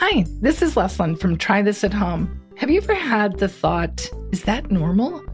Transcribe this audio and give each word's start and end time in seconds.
Hi, 0.00 0.24
this 0.40 0.62
is 0.62 0.76
Leslyn 0.76 1.18
from 1.18 1.36
Try 1.36 1.60
This 1.60 1.82
at 1.82 1.92
Home. 1.92 2.40
Have 2.56 2.70
you 2.70 2.80
ever 2.80 2.94
had 2.94 3.36
the 3.40 3.48
thought, 3.48 4.08
is 4.30 4.44
that 4.44 4.70
normal? 4.70 5.24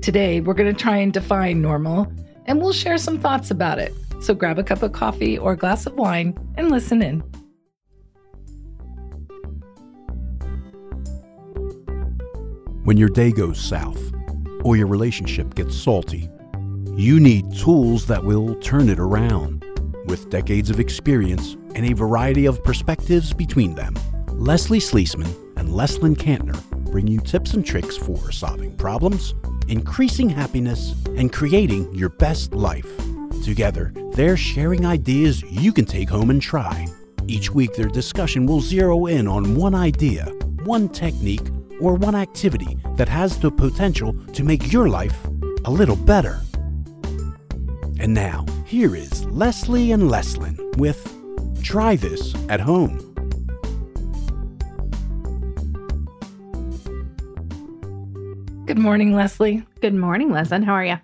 Today, 0.00 0.40
we're 0.40 0.54
going 0.54 0.74
to 0.74 0.82
try 0.82 0.96
and 0.96 1.12
define 1.12 1.60
normal, 1.60 2.10
and 2.46 2.58
we'll 2.58 2.72
share 2.72 2.96
some 2.96 3.18
thoughts 3.20 3.50
about 3.50 3.78
it. 3.78 3.92
So 4.22 4.32
grab 4.32 4.58
a 4.58 4.64
cup 4.64 4.82
of 4.82 4.92
coffee 4.92 5.36
or 5.36 5.52
a 5.52 5.56
glass 5.56 5.84
of 5.84 5.96
wine 5.96 6.34
and 6.54 6.70
listen 6.70 7.02
in. 7.02 7.20
When 12.84 12.96
your 12.96 13.10
day 13.10 13.32
goes 13.32 13.60
south 13.60 14.00
or 14.64 14.78
your 14.78 14.86
relationship 14.86 15.54
gets 15.54 15.76
salty, 15.76 16.30
you 16.96 17.20
need 17.20 17.54
tools 17.54 18.06
that 18.06 18.24
will 18.24 18.54
turn 18.60 18.88
it 18.88 18.98
around. 18.98 19.62
With 20.06 20.30
decades 20.30 20.70
of 20.70 20.80
experience 20.80 21.58
and 21.76 21.84
a 21.84 21.94
variety 21.94 22.46
of 22.46 22.64
perspectives 22.64 23.34
between 23.34 23.74
them, 23.74 23.94
Leslie 24.28 24.78
Sleesman 24.78 25.28
and 25.58 25.68
Leslyn 25.68 26.16
Kantner 26.16 26.58
bring 26.90 27.06
you 27.06 27.20
tips 27.20 27.52
and 27.52 27.66
tricks 27.66 27.98
for 27.98 28.32
solving 28.32 28.74
problems, 28.78 29.34
increasing 29.68 30.30
happiness, 30.30 30.94
and 31.18 31.34
creating 31.34 31.94
your 31.94 32.08
best 32.08 32.54
life. 32.54 32.90
Together, 33.44 33.92
they're 34.12 34.38
sharing 34.38 34.86
ideas 34.86 35.42
you 35.42 35.70
can 35.70 35.84
take 35.84 36.08
home 36.08 36.30
and 36.30 36.40
try. 36.40 36.86
Each 37.28 37.50
week, 37.50 37.74
their 37.74 37.88
discussion 37.88 38.46
will 38.46 38.62
zero 38.62 39.04
in 39.04 39.28
on 39.28 39.54
one 39.54 39.74
idea, 39.74 40.24
one 40.64 40.88
technique, 40.88 41.46
or 41.78 41.94
one 41.94 42.14
activity 42.14 42.78
that 42.94 43.10
has 43.10 43.38
the 43.38 43.50
potential 43.50 44.14
to 44.32 44.42
make 44.42 44.72
your 44.72 44.88
life 44.88 45.18
a 45.66 45.70
little 45.70 45.96
better. 45.96 46.40
And 48.00 48.14
now, 48.14 48.46
here 48.64 48.96
is 48.96 49.26
Leslie 49.26 49.92
and 49.92 50.04
Leslyn 50.04 50.74
with 50.78 51.15
Try 51.66 51.96
This 51.96 52.32
at 52.48 52.60
Home. 52.60 52.96
Good 58.66 58.78
morning, 58.78 59.16
Leslie. 59.16 59.66
Good 59.80 59.92
morning, 59.92 60.28
Leslyn. 60.28 60.62
How 60.62 60.74
are 60.74 60.84
you? 60.84 61.00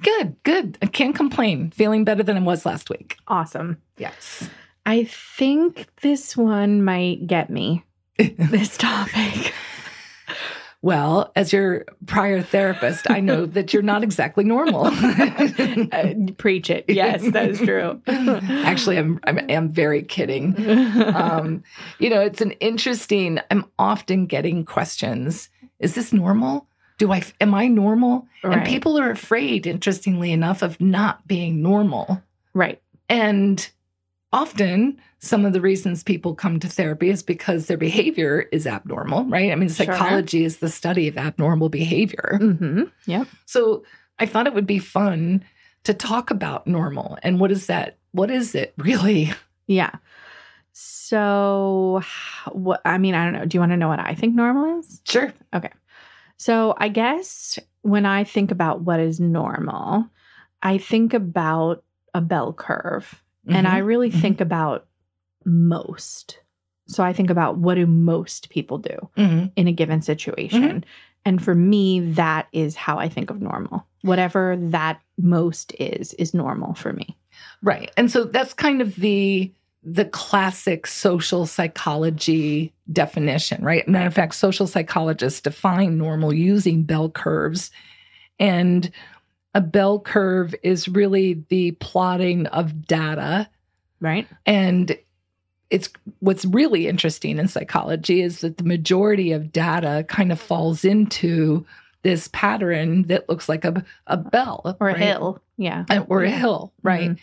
Good, 0.00 0.34
good. 0.42 0.76
I 0.82 0.86
can't 0.86 1.14
complain. 1.14 1.70
Feeling 1.70 2.02
better 2.02 2.24
than 2.24 2.36
I 2.36 2.40
was 2.40 2.66
last 2.66 2.90
week. 2.90 3.16
Awesome. 3.28 3.80
Yes. 3.96 4.50
I 4.84 5.04
think 5.04 5.86
this 6.00 6.36
one 6.36 6.82
might 6.82 7.28
get 7.28 7.48
me. 7.48 7.84
this 8.18 8.76
topic. 8.76 9.54
Well, 10.82 11.30
as 11.36 11.52
your 11.52 11.84
prior 12.06 12.42
therapist, 12.42 13.08
I 13.08 13.20
know 13.20 13.46
that 13.46 13.72
you're 13.72 13.82
not 13.84 14.02
exactly 14.02 14.44
normal. 14.44 14.90
Uh, 15.92 16.14
preach 16.38 16.70
it. 16.70 16.84
Yes, 16.88 17.22
that 17.30 17.50
is 17.50 17.58
true. 17.58 18.00
Actually, 18.06 18.98
I'm, 18.98 19.20
I'm 19.24 19.38
I'm 19.50 19.68
very 19.70 20.02
kidding. 20.02 20.54
Um, 21.14 21.62
you 21.98 22.08
know, 22.10 22.20
it's 22.20 22.40
an 22.40 22.52
interesting. 22.52 23.38
I'm 23.50 23.64
often 23.78 24.26
getting 24.26 24.64
questions. 24.64 25.50
Is 25.78 25.94
this 25.94 26.12
normal? 26.12 26.66
Do 26.98 27.12
I 27.12 27.22
am 27.40 27.54
I 27.54 27.68
normal? 27.68 28.26
And 28.42 28.64
people 28.64 28.98
are 28.98 29.10
afraid, 29.10 29.66
interestingly 29.66 30.32
enough, 30.32 30.62
of 30.62 30.80
not 30.80 31.26
being 31.26 31.62
normal. 31.62 32.22
right. 32.54 32.80
And 33.08 33.68
often, 34.32 34.98
some 35.18 35.44
of 35.44 35.52
the 35.52 35.60
reasons 35.60 36.02
people 36.02 36.34
come 36.34 36.58
to 36.60 36.68
therapy 36.68 37.10
is 37.10 37.22
because 37.22 37.66
their 37.66 37.76
behavior 37.76 38.46
is 38.52 38.66
abnormal, 38.66 39.24
right? 39.26 39.52
I 39.52 39.54
mean, 39.54 39.68
Sure. 39.68 39.86
psychology 39.86 40.44
is 40.44 40.58
the 40.58 40.68
study 40.68 41.08
of 41.08 41.16
abnormal 41.18 41.68
behavior. 41.68 42.38
Mm-hmm. 42.40 42.82
Yep. 43.06 43.28
So 43.46 43.84
I 44.18 44.26
thought 44.26 44.46
it 44.46 44.54
would 44.54 44.66
be 44.66 44.78
fun 44.78 45.44
to 45.84 45.94
talk 45.94 46.30
about 46.30 46.66
normal 46.66 47.18
and 47.22 47.38
what 47.40 47.50
is 47.52 47.66
that? 47.66 47.98
What 48.12 48.30
is 48.30 48.54
it 48.54 48.74
really? 48.76 49.32
Yeah. 49.66 49.90
So, 50.72 52.02
what? 52.52 52.80
I 52.84 52.98
mean, 52.98 53.14
I 53.14 53.24
don't 53.24 53.34
know. 53.34 53.44
Do 53.44 53.56
you 53.56 53.60
want 53.60 53.72
to 53.72 53.76
know 53.76 53.88
what 53.88 54.00
I 54.00 54.14
think 54.14 54.34
normal 54.34 54.78
is? 54.78 55.00
Sure. 55.06 55.32
Okay. 55.54 55.70
So, 56.38 56.74
I 56.78 56.88
guess 56.88 57.58
when 57.82 58.06
I 58.06 58.24
think 58.24 58.50
about 58.50 58.80
what 58.80 58.98
is 58.98 59.20
normal, 59.20 60.06
I 60.62 60.78
think 60.78 61.12
about 61.12 61.84
a 62.14 62.20
bell 62.20 62.52
curve, 62.52 63.22
and 63.48 63.66
I 63.68 63.78
really 63.78 64.10
Mhm. 64.10 64.20
think 64.20 64.40
about 64.40 64.86
most. 65.44 66.38
So, 66.86 67.02
I 67.02 67.12
think 67.12 67.30
about 67.30 67.56
what 67.58 67.74
do 67.76 67.86
most 67.86 68.50
people 68.50 68.78
do? 68.78 68.96
Mhm. 69.16 69.52
in 69.56 69.68
a 69.68 69.72
given 69.72 70.02
situation. 70.02 70.84
And 71.24 71.40
for 71.42 71.54
me, 71.54 72.00
that 72.12 72.48
is 72.52 72.74
how 72.74 72.98
I 72.98 73.08
think 73.08 73.30
of 73.30 73.40
normal. 73.40 73.86
Whatever 74.02 74.56
that 74.60 75.00
most 75.18 75.72
is, 75.78 76.14
is 76.14 76.34
normal 76.34 76.74
for 76.74 76.92
me. 76.92 77.16
right. 77.62 77.90
And 77.96 78.10
so 78.10 78.24
that's 78.24 78.52
kind 78.54 78.80
of 78.82 78.96
the 78.96 79.52
the 79.84 80.04
classic 80.04 80.86
social 80.86 81.44
psychology 81.44 82.72
definition, 82.92 83.64
right? 83.64 83.86
Matter 83.88 84.06
of 84.06 84.14
fact, 84.14 84.34
social 84.36 84.66
psychologists 84.68 85.40
define 85.40 85.98
normal 85.98 86.32
using 86.32 86.84
bell 86.84 87.10
curves. 87.10 87.70
And 88.38 88.90
a 89.54 89.60
bell 89.60 90.00
curve 90.00 90.54
is 90.62 90.88
really 90.88 91.42
the 91.48 91.72
plotting 91.72 92.46
of 92.46 92.86
data 92.86 93.48
Right? 94.02 94.26
And 94.44 94.98
it's 95.70 95.88
what's 96.18 96.44
really 96.44 96.88
interesting 96.88 97.38
in 97.38 97.48
psychology 97.48 98.20
is 98.20 98.40
that 98.40 98.58
the 98.58 98.64
majority 98.64 99.32
of 99.32 99.52
data 99.52 100.04
kind 100.08 100.32
of 100.32 100.40
falls 100.40 100.84
into 100.84 101.64
this 102.02 102.28
pattern 102.32 103.04
that 103.04 103.28
looks 103.28 103.48
like 103.48 103.64
a, 103.64 103.82
a 104.08 104.16
bell 104.16 104.76
Or 104.80 104.88
a 104.88 104.98
hill. 104.98 105.40
Yeah. 105.56 105.84
Uh, 105.88 106.04
or 106.08 106.24
a 106.24 106.30
hill, 106.30 106.72
right? 106.82 107.16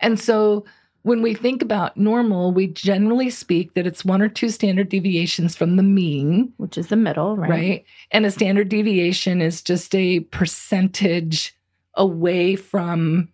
And 0.00 0.18
so 0.18 0.64
when 1.02 1.22
we 1.22 1.34
think 1.34 1.62
about 1.62 1.96
normal, 1.96 2.50
we 2.50 2.66
generally 2.66 3.30
speak 3.30 3.74
that 3.74 3.86
it's 3.86 4.04
one 4.04 4.20
or 4.20 4.28
two 4.28 4.48
standard 4.48 4.88
deviations 4.88 5.54
from 5.54 5.76
the 5.76 5.82
mean, 5.84 6.52
Which 6.56 6.76
is 6.76 6.88
the 6.88 6.96
middle, 6.96 7.36
right? 7.36 7.50
right? 7.50 7.84
And 8.10 8.26
a 8.26 8.30
standard 8.32 8.68
deviation 8.68 9.40
is 9.40 9.62
just 9.62 9.94
a 9.94 10.20
percentage 10.20 11.54
away 11.96 12.56
from 12.56 13.28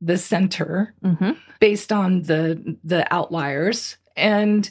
the 0.00 0.18
center 0.18 0.94
Mm-hmm. 1.04 1.32
based 1.60 1.92
on 1.92 2.22
the 2.22 2.76
the 2.84 3.10
outliers 3.12 3.96
and 4.16 4.70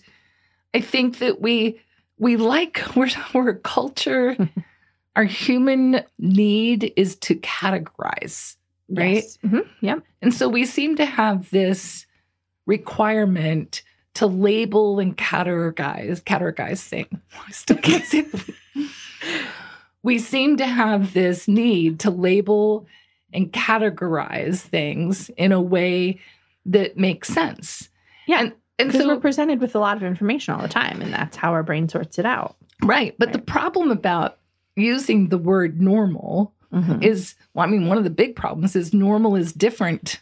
i 0.74 0.80
think 0.81 1.18
that 1.20 1.42
we 1.42 1.80
we 2.20 2.38
like 2.38 2.81
we're, 2.96 3.09
we're 3.34 3.50
a 3.50 3.56
culture 3.56 4.36
our 5.16 5.24
human 5.24 6.02
need 6.20 6.94
is 6.96 7.16
to 7.18 7.36
categorize 7.36 8.56
right 8.90 9.24
Yes. 9.24 9.38
Mhm. 9.44 9.68
Yep. 9.81 10.04
and 10.22 10.34
so 10.34 10.48
we 10.50 10.66
seem 10.66 10.96
to 10.98 11.06
have 11.06 11.50
this 11.50 12.06
requirement 12.66 13.81
to 14.16 14.28
label 14.28 15.00
and 15.00 15.18
categorize 15.18 16.22
categorize 16.24 16.81
thing 16.84 17.08
i 17.48 17.52
still 17.52 17.78
can't 17.78 18.06
say 18.06 18.25
we 20.04 20.20
seem 20.20 20.58
to 20.58 20.66
have 20.68 21.14
this 21.14 21.48
need 21.48 22.00
to 22.02 22.10
label 22.12 22.86
and 23.34 23.52
categorize 23.52 24.60
things 24.62 25.30
in 25.38 25.52
a 25.52 25.62
way 25.62 26.20
that 26.66 26.98
makes 26.98 27.28
sense 27.28 27.90
Yeah. 28.28 28.40
and 28.42 28.54
and 28.80 28.92
so 28.92 29.08
we're 29.08 29.20
presented 29.20 29.62
with 29.62 29.76
a 29.76 29.80
lot 29.80 29.98
of 29.98 30.04
information 30.04 30.54
all 30.56 30.62
the 30.62 30.68
time, 30.68 31.00
and 31.02 31.14
that's 31.14 31.38
how 31.38 31.52
our 31.52 31.62
brain 31.64 31.88
sorts 31.90 32.18
it 32.20 32.26
out. 32.26 32.56
right 32.84 33.16
but 33.20 33.32
the 33.34 33.40
problem 33.40 33.92
about 33.92 34.38
using 34.76 35.30
the 35.30 35.38
word 35.38 35.80
normal 35.82 36.54
Mhm. 36.74 37.04
is 37.04 37.36
well 37.54 37.66
i 37.68 37.70
mean 37.70 37.88
one 37.88 37.98
of 38.00 38.04
the 38.04 38.10
big 38.10 38.36
problems 38.36 38.76
is 38.76 38.94
normal 38.96 39.36
is 39.36 39.54
different 39.54 40.22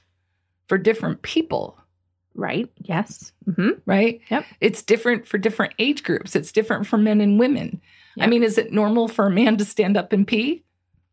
for 0.68 0.78
different 0.78 1.22
people 1.22 1.78
Right? 2.34 2.70
Yes. 2.78 3.32
hmm 3.56 3.70
right 3.86 4.20
Yep. 4.30 4.46
it's 4.62 4.82
different 4.84 5.28
for 5.28 5.38
different 5.38 5.74
age 5.80 6.04
groups 6.04 6.36
it's 6.36 6.52
different 6.52 6.88
for 6.88 6.98
men 6.98 7.22
and 7.22 7.40
women 7.40 7.80
i 8.20 8.28
mean 8.28 8.44
is 8.44 8.58
it 8.58 8.74
normal 8.74 9.08
for 9.08 9.28
a 9.28 9.32
man 9.32 9.56
to 9.58 9.66
stand 9.66 9.96
up 9.96 10.12
and 10.14 10.28
pee 10.28 10.64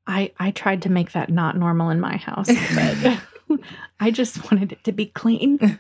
I, 0.08 0.32
I 0.38 0.50
tried 0.50 0.82
to 0.82 0.90
make 0.90 1.12
that 1.12 1.30
not 1.30 1.56
normal 1.56 1.90
in 1.90 2.00
my 2.00 2.16
house, 2.16 2.48
but 2.74 3.20
I 4.00 4.10
just 4.10 4.50
wanted 4.50 4.72
it 4.72 4.82
to 4.84 4.92
be 4.92 5.06
clean. 5.06 5.78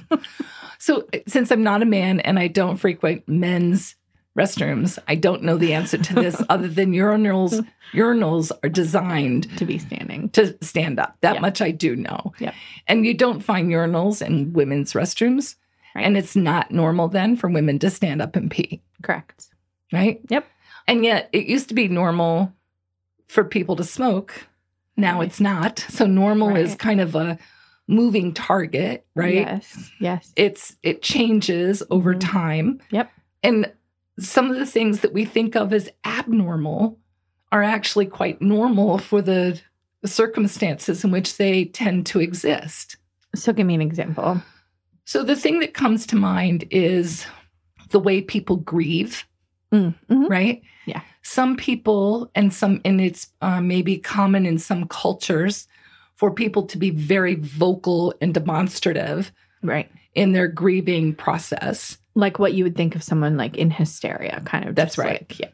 so 0.78 1.06
since 1.26 1.50
i'm 1.50 1.62
not 1.62 1.80
a 1.82 1.86
man 1.86 2.20
and 2.20 2.38
i 2.38 2.46
don't 2.46 2.76
frequent 2.76 3.26
men's 3.26 3.94
restrooms 4.38 4.98
i 5.08 5.14
don't 5.14 5.42
know 5.42 5.56
the 5.56 5.72
answer 5.72 5.96
to 5.96 6.14
this 6.14 6.42
other 6.50 6.68
than 6.68 6.92
urinals 6.92 7.66
urinals 7.92 8.52
are 8.62 8.68
designed 8.68 9.48
to 9.56 9.64
be 9.64 9.78
standing. 9.78 10.28
to 10.30 10.56
stand 10.62 10.98
up. 11.00 11.16
That 11.22 11.36
Yeah. 11.36 11.40
much 11.40 11.62
I 11.62 11.70
do 11.70 11.94
know. 11.96 12.32
Yeah. 12.40 12.52
And 12.88 13.06
you 13.06 13.14
don't 13.14 13.40
find 13.40 13.70
urinals 13.70 14.20
in 14.24 14.52
women's 14.52 14.92
restrooms. 14.92 15.54
Right. 15.94 16.04
And 16.04 16.16
it's 16.16 16.34
not 16.36 16.72
normal 16.72 17.06
then 17.08 17.36
for 17.36 17.48
women 17.48 17.78
to 17.78 17.88
stand 17.88 18.20
up 18.20 18.34
and 18.36 18.50
pee, 18.50 18.82
Correct. 19.02 19.46
right? 19.92 20.20
Yep. 20.28 20.44
And 20.88 21.04
yet 21.04 21.30
it 21.32 21.46
used 21.46 21.68
to 21.68 21.74
be 21.74 21.86
normal 21.88 22.52
for 23.26 23.44
people 23.44 23.76
to 23.76 23.84
smoke. 23.84 24.46
Now 24.96 25.18
Right. 25.18 25.26
it's 25.28 25.40
not. 25.40 25.78
So 25.90 26.06
normal 26.06 26.56
is 26.56 26.74
kind 26.74 27.00
of 27.00 27.14
a 27.14 27.38
moving 27.88 28.32
target, 28.34 29.06
right? 29.14 29.34
Yes. 29.34 29.90
Yes. 30.00 30.32
It's 30.36 30.76
it 30.82 31.02
changes 31.02 31.82
over 31.90 32.14
Mhm. 32.14 32.20
time. 32.20 32.80
Yep. 32.90 33.10
And 33.42 33.72
some 34.18 34.50
of 34.50 34.56
the 34.56 34.66
things 34.66 35.00
that 35.00 35.12
we 35.12 35.24
think 35.24 35.54
of 35.54 35.72
as 35.72 35.88
abnormal 36.04 36.98
are 37.52 37.62
actually 37.62 38.06
quite 38.06 38.40
normal 38.42 38.98
for 38.98 39.20
the 39.22 39.60
circumstances 40.04 41.04
in 41.04 41.10
which 41.10 41.36
they 41.36 41.66
tend 41.66 42.06
to 42.06 42.20
exist. 42.20 42.96
So 43.34 43.52
give 43.52 43.66
me 43.66 43.74
an 43.74 43.82
example. 43.82 44.40
So 45.04 45.22
the 45.22 45.36
thing 45.36 45.60
that 45.60 45.74
comes 45.74 46.06
to 46.06 46.16
mind 46.16 46.64
is 46.70 47.26
the 47.90 48.00
way 48.00 48.20
people 48.22 48.56
grieve, 48.56 49.24
Mm, 49.72 49.94
mhm. 50.10 50.28
right? 50.30 50.62
Yeah. 50.86 51.02
Some 51.26 51.56
people, 51.56 52.30
and 52.36 52.54
some, 52.54 52.80
and 52.84 53.00
it's 53.00 53.28
uh, 53.42 53.60
maybe 53.60 53.98
common 53.98 54.46
in 54.46 54.58
some 54.58 54.86
cultures 54.86 55.66
for 56.14 56.30
people 56.30 56.62
to 56.68 56.78
be 56.78 56.90
very 56.90 57.34
vocal 57.34 58.14
and 58.20 58.32
demonstrative 58.32 59.32
Right. 59.60 59.90
in 60.14 60.32
their 60.32 60.46
grieving 60.46 61.14
process. 61.16 61.98
Like 62.14 62.38
what 62.38 62.54
you 62.54 62.62
would 62.62 62.76
think 62.76 62.94
of 62.94 63.02
someone 63.02 63.36
like 63.36 63.56
in 63.58 63.70
hysteria, 63.72 64.40
kind 64.44 64.68
of. 64.68 64.76
That's 64.76 64.96
right. 64.98 65.20
like- 65.28 65.40
yeah. 65.40 65.48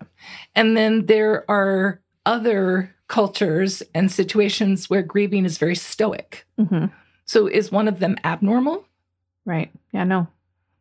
And 0.55 0.77
then 0.77 1.07
there 1.07 1.51
are 1.51 2.03
other 2.27 2.95
cultures 3.09 3.83
and 3.95 4.13
situations 4.13 4.91
where 4.91 5.03
grieving 5.03 5.47
is 5.47 5.57
very 5.59 5.75
stoic. 5.75 6.45
hmm 6.59 6.87
So 7.25 7.47
is 7.47 7.73
one 7.73 7.89
of 7.89 7.99
them 7.99 8.17
abnormal? 8.25 8.85
Right. 9.47 9.71
Yeah. 9.93 10.05
No, 10.05 10.27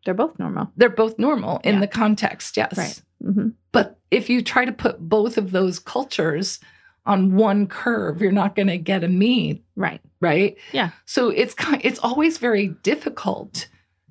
they're 0.05 0.13
both 0.13 0.37
normal. 0.37 0.69
They're 0.75 0.89
both 0.89 1.17
normal 1.17 1.61
in 1.63 1.75
Yeah. 1.75 1.79
the 1.81 1.87
context, 1.87 2.57
yes. 2.57 2.77
Right. 2.77 3.01
Hmm 3.21 3.49
But 3.71 3.97
if 4.09 4.29
you 4.29 4.41
try 4.41 4.65
to 4.65 4.71
put 4.71 4.99
both 4.99 5.37
of 5.37 5.51
those 5.51 5.79
cultures 5.79 6.59
on 7.05 7.35
one 7.35 7.67
curve, 7.67 8.21
you're 8.21 8.31
not 8.31 8.55
going 8.55 8.67
to 8.67 8.77
get 8.77 9.03
a 9.03 9.07
mean, 9.07 9.63
Right. 9.75 10.01
right? 10.19 10.57
Yeah. 10.71 10.91
So 11.05 11.29
it's 11.29 11.53
ki- 11.55 11.81
it's 11.83 11.99
always 11.99 12.37
very 12.37 12.67
difficult 12.83 13.67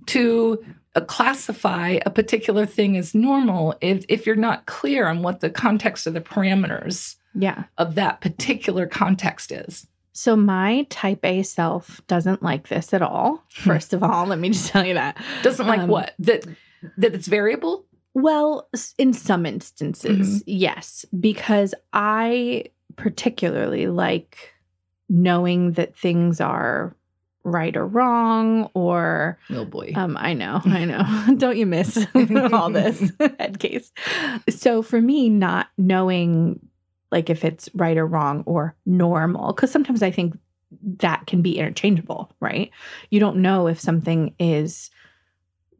to 0.07 0.65
uh, 0.97 1.01
classify 1.03 1.99
a 2.05 2.11
particular 2.11 2.67
thing 2.67 2.97
as 2.97 3.15
normal 3.15 3.77
if 3.81 4.05
if 4.09 4.27
you're 4.27 4.35
not 4.35 4.67
clear 4.67 5.07
on 5.07 5.23
what 5.23 5.41
the 5.41 5.51
context 5.51 6.07
or 6.07 6.11
the 6.11 6.21
parameters 6.21 7.17
Yeah. 7.35 7.65
of 7.79 7.95
that 7.95 8.21
particular 8.21 8.87
context 8.87 9.53
is. 9.53 9.87
So 10.13 10.35
my 10.35 10.85
type 10.91 11.25
A 11.25 11.43
self 11.45 12.01
doesn't 12.09 12.43
like 12.43 12.69
this 12.69 12.93
at 12.93 13.03
all. 13.03 13.45
First 13.51 13.93
of 13.93 14.03
all, 14.03 14.27
let 14.27 14.41
me 14.41 14.49
just 14.51 14.67
tell 14.73 14.85
you 14.85 14.95
that. 14.95 15.17
Doesn't 15.43 15.67
like 15.69 15.81
Um, 15.81 15.89
what 15.89 16.15
that 16.19 16.45
that 16.97 17.15
it's 17.15 17.29
variable. 17.29 17.85
Well, 18.15 18.69
in 18.99 19.13
some 19.13 19.47
instances, 19.47 20.43
yes, 20.47 21.05
because 21.19 21.75
I 21.93 22.65
particularly 22.97 23.87
like 23.87 24.53
knowing 25.09 25.73
that 25.73 25.97
things 25.97 26.41
are 26.41 26.97
right 27.43 27.77
or 27.77 27.87
wrong 27.87 28.69
or 28.75 29.39
Oh 29.51 29.65
boy. 29.65 29.93
um 29.95 30.17
I 30.19 30.35
know, 30.35 30.61
I 30.65 30.85
know. 30.85 31.35
Don't 31.37 31.57
you 31.57 31.67
miss 31.67 32.05
all 32.53 32.71
this 32.71 33.13
head 33.39 33.59
case. 33.59 33.93
So 34.49 34.83
for 34.83 35.01
me 35.01 35.31
not 35.31 35.69
knowing 35.79 36.61
like 37.11 37.31
if 37.31 37.45
it's 37.45 37.69
right 37.75 37.97
or 37.97 38.07
wrong 38.07 38.43
or 38.47 38.77
normal 38.87 39.53
cuz 39.55 39.71
sometimes 39.71 40.03
I 40.03 40.11
think 40.11 40.37
that 40.99 41.27
can 41.27 41.43
be 41.43 41.59
interchangeable, 41.59 42.31
right? 42.41 42.71
You 43.11 43.21
don't 43.21 43.39
know 43.39 43.67
if 43.69 43.81
something 43.81 44.35
is 44.39 44.91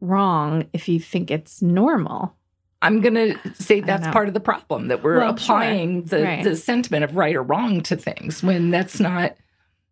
wrong 0.01 0.65
if 0.73 0.89
you 0.89 0.99
think 0.99 1.31
it's 1.31 1.61
normal. 1.61 2.35
I'm 2.81 2.99
going 3.01 3.13
to 3.13 3.37
say 3.53 3.79
that's 3.79 4.07
part 4.07 4.27
of 4.27 4.33
the 4.33 4.39
problem 4.39 4.87
that 4.87 5.03
we're 5.03 5.19
Well, 5.19 5.37
sure. 5.37 5.55
applying 5.55 6.03
the, 6.03 6.23
Right. 6.23 6.43
the 6.43 6.55
sentiment 6.55 7.03
of 7.03 7.15
right 7.15 7.35
or 7.35 7.43
wrong 7.43 7.81
to 7.81 7.95
things 7.95 8.41
when 8.41 8.71
that's 8.71 8.99
not 8.99 9.35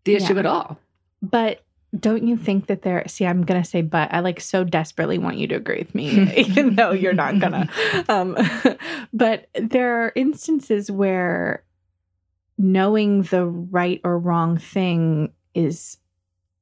the 0.06 0.16
issue 0.16 0.34
Yeah. 0.34 0.40
at 0.40 0.46
all. 0.48 0.80
But 1.22 1.64
don't 2.00 2.26
you 2.28 2.38
think 2.38 2.68
that 2.68 2.82
there 2.84 3.04
see 3.08 3.26
I'm 3.26 3.44
going 3.44 3.62
to 3.62 3.68
say 3.68 3.82
but 3.82 4.14
I 4.14 4.20
like 4.20 4.40
so 4.40 4.64
desperately 4.64 5.18
want 5.18 5.38
you 5.38 5.48
to 5.48 5.56
agree 5.56 5.80
with 5.80 5.96
me 5.96 6.32
even 6.38 6.76
though 6.76 6.92
you're 6.92 7.14
not 7.14 7.40
going 7.40 7.52
to 7.54 8.06
um 8.10 8.38
but 9.14 9.48
there 9.56 10.04
are 10.06 10.12
instances 10.16 10.92
where 10.92 11.64
knowing 12.60 13.24
the 13.24 13.46
right 13.46 14.02
or 14.04 14.20
wrong 14.20 14.58
thing 14.58 15.32
is 15.56 15.98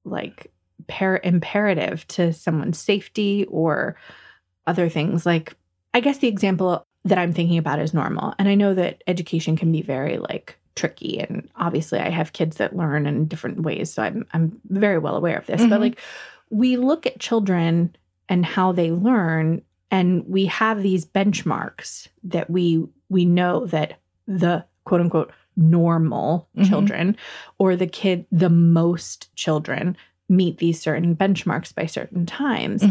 like 0.05 0.51
par- 0.87 1.21
imperative 1.23 2.07
to 2.09 2.33
someone's 2.33 2.79
safety 2.79 3.45
or 3.49 3.95
other 4.65 4.89
things 4.89 5.25
like 5.25 5.53
I 5.93 5.99
guess 5.99 6.17
the 6.19 6.27
example 6.27 6.85
that 7.05 7.17
I'm 7.17 7.31
thinking 7.33 7.57
about 7.57 7.79
is 7.79 7.93
normal. 7.93 8.33
And 8.37 8.49
I 8.49 8.55
know 8.55 8.73
that 8.73 9.01
education 9.07 9.55
can 9.55 9.71
be 9.71 9.81
very 9.81 10.17
like 10.17 10.57
tricky 10.75 11.19
and 11.19 11.49
obviously 11.55 11.99
I 11.99 12.09
have 12.09 12.33
kids 12.33 12.57
that 12.57 12.75
learn 12.75 13.07
in 13.07 13.27
different 13.27 13.61
ways 13.61 13.91
so 13.93 14.03
I'm 14.03 14.25
I'm 14.33 14.59
very 14.69 14.97
well 14.99 15.15
aware 15.15 15.37
of 15.37 15.45
this. 15.47 15.61
But 15.61 15.77
Mhm. 15.77 15.81
like 15.81 15.99
we 16.49 16.77
look 16.77 17.05
at 17.05 17.19
children 17.19 17.95
and 18.29 18.45
how 18.45 18.71
they 18.73 18.91
learn 18.91 19.61
and 19.89 20.27
we 20.27 20.45
have 20.45 20.83
these 20.83 21.05
benchmarks 21.05 22.07
that 22.25 22.49
we 22.49 22.85
we 23.09 23.25
know 23.25 23.65
that 23.67 23.99
the 24.27 24.65
quote 24.83 25.01
unquote 25.01 25.31
normal 25.55 26.47
Mhm. 26.57 26.67
children 26.69 27.17
or 27.57 27.75
the 27.75 27.87
kid 27.87 28.25
the 28.31 28.49
most 28.49 29.33
children 29.35 29.97
meet 30.29 30.57
these 30.57 30.79
certain 30.81 31.15
benchmarks 31.15 31.73
by 31.73 31.85
certain 31.85 32.25
times 32.25 32.83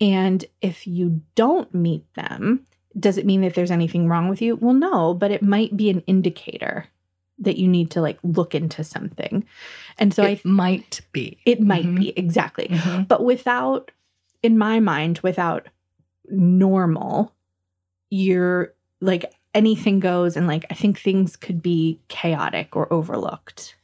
and 0.00 0.44
if 0.62 0.86
you 0.86 1.20
don't 1.34 1.72
meet 1.74 2.04
them, 2.14 2.64
does 2.98 3.18
it 3.18 3.26
mean 3.26 3.42
that 3.42 3.54
there's 3.54 3.70
anything 3.70 4.08
wrong 4.08 4.28
with 4.28 4.40
you? 4.40 4.56
Well, 4.56 4.72
no, 4.72 5.12
but 5.12 5.30
it 5.30 5.42
might 5.42 5.76
be 5.76 5.90
an 5.90 6.00
indicator 6.06 6.86
that 7.38 7.58
you 7.58 7.68
need 7.68 7.90
to 7.90 8.00
like 8.00 8.18
look 8.22 8.54
into 8.54 8.82
something. 8.82 9.44
And 9.98 10.12
so 10.14 10.22
it 10.22 10.26
I 10.26 10.34
th- 10.36 10.44
might 10.46 11.00
be. 11.12 11.36
it 11.44 11.60
might 11.60 11.84
Mhm. 11.84 11.98
be 11.98 12.08
exactly. 12.18 12.68
Mhm. 12.68 13.08
But 13.08 13.24
without 13.24 13.90
in 14.42 14.56
my 14.56 14.80
mind 14.80 15.20
without 15.22 15.68
normal, 16.30 17.32
you're 18.10 18.72
like 19.00 19.32
anything 19.54 20.00
goes 20.00 20.36
and 20.36 20.46
like 20.46 20.64
I 20.70 20.74
think 20.74 20.98
things 20.98 21.36
could 21.36 21.62
be 21.62 22.00
chaotic 22.08 22.74
or 22.76 22.90
overlooked. 22.92 23.74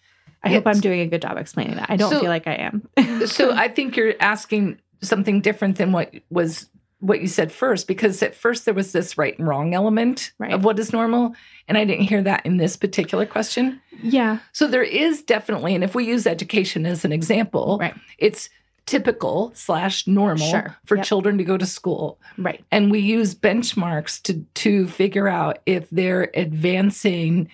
I 0.47 0.53
hope 0.55 0.67
I'm 0.67 0.81
doing 0.81 1.01
a 1.01 1.07
good 1.07 1.23
job 1.23 1.37
explaining 1.39 1.77
that. 1.77 1.91
I 1.91 1.97
don't 1.97 2.11
So- 2.11 2.21
feel 2.21 2.31
like 2.31 2.47
I 2.47 2.55
am. 2.55 2.89
so 3.27 3.53
I 3.53 3.69
think 3.69 3.97
you're 3.97 4.15
asking 4.21 4.79
something 5.03 5.41
different 5.41 5.77
than 5.77 5.93
what 5.93 6.15
was 6.31 6.69
what 7.01 7.21
you 7.21 7.27
said 7.27 7.53
first 7.53 7.87
because 7.87 8.23
at 8.23 8.35
first 8.35 8.65
there 8.65 8.73
was 8.73 8.93
this 8.93 9.19
right 9.19 9.39
and 9.39 9.47
wrong 9.47 9.75
element 9.75 10.33
Right. 10.39 10.53
of 10.53 10.65
what 10.65 10.79
is 10.79 10.95
normal 10.95 11.35
and 11.69 11.77
I 11.77 11.85
didn't 11.85 12.05
hear 12.07 12.23
that 12.23 12.47
in 12.47 12.57
this 12.57 12.75
particular 12.77 13.27
question. 13.27 13.81
yeah. 14.03 14.39
So 14.53 14.67
there 14.67 14.83
is 14.83 15.23
definitely 15.23 15.75
and 15.75 15.85
if 15.85 15.95
we 15.95 16.07
use 16.07 16.27
education 16.27 16.87
as 16.87 17.05
an 17.05 17.13
example, 17.13 17.77
Right. 17.79 17.95
it's 18.17 18.49
typical 18.87 19.53
slash 19.55 20.07
normal 20.07 20.49
Sure. 20.49 20.77
for 20.87 20.97
Yep. 20.97 21.05
children 21.05 21.39
to 21.39 21.45
go 21.45 21.59
to 21.59 21.67
school 21.67 22.19
Right. 22.39 22.65
and 22.73 22.91
we 22.91 23.01
use 23.01 23.35
benchmarks 23.35 24.23
to 24.23 24.45
to 24.65 24.87
figure 24.89 25.29
out 25.29 25.59
if 25.67 25.91
they're 25.91 26.31
advancing 26.35 27.49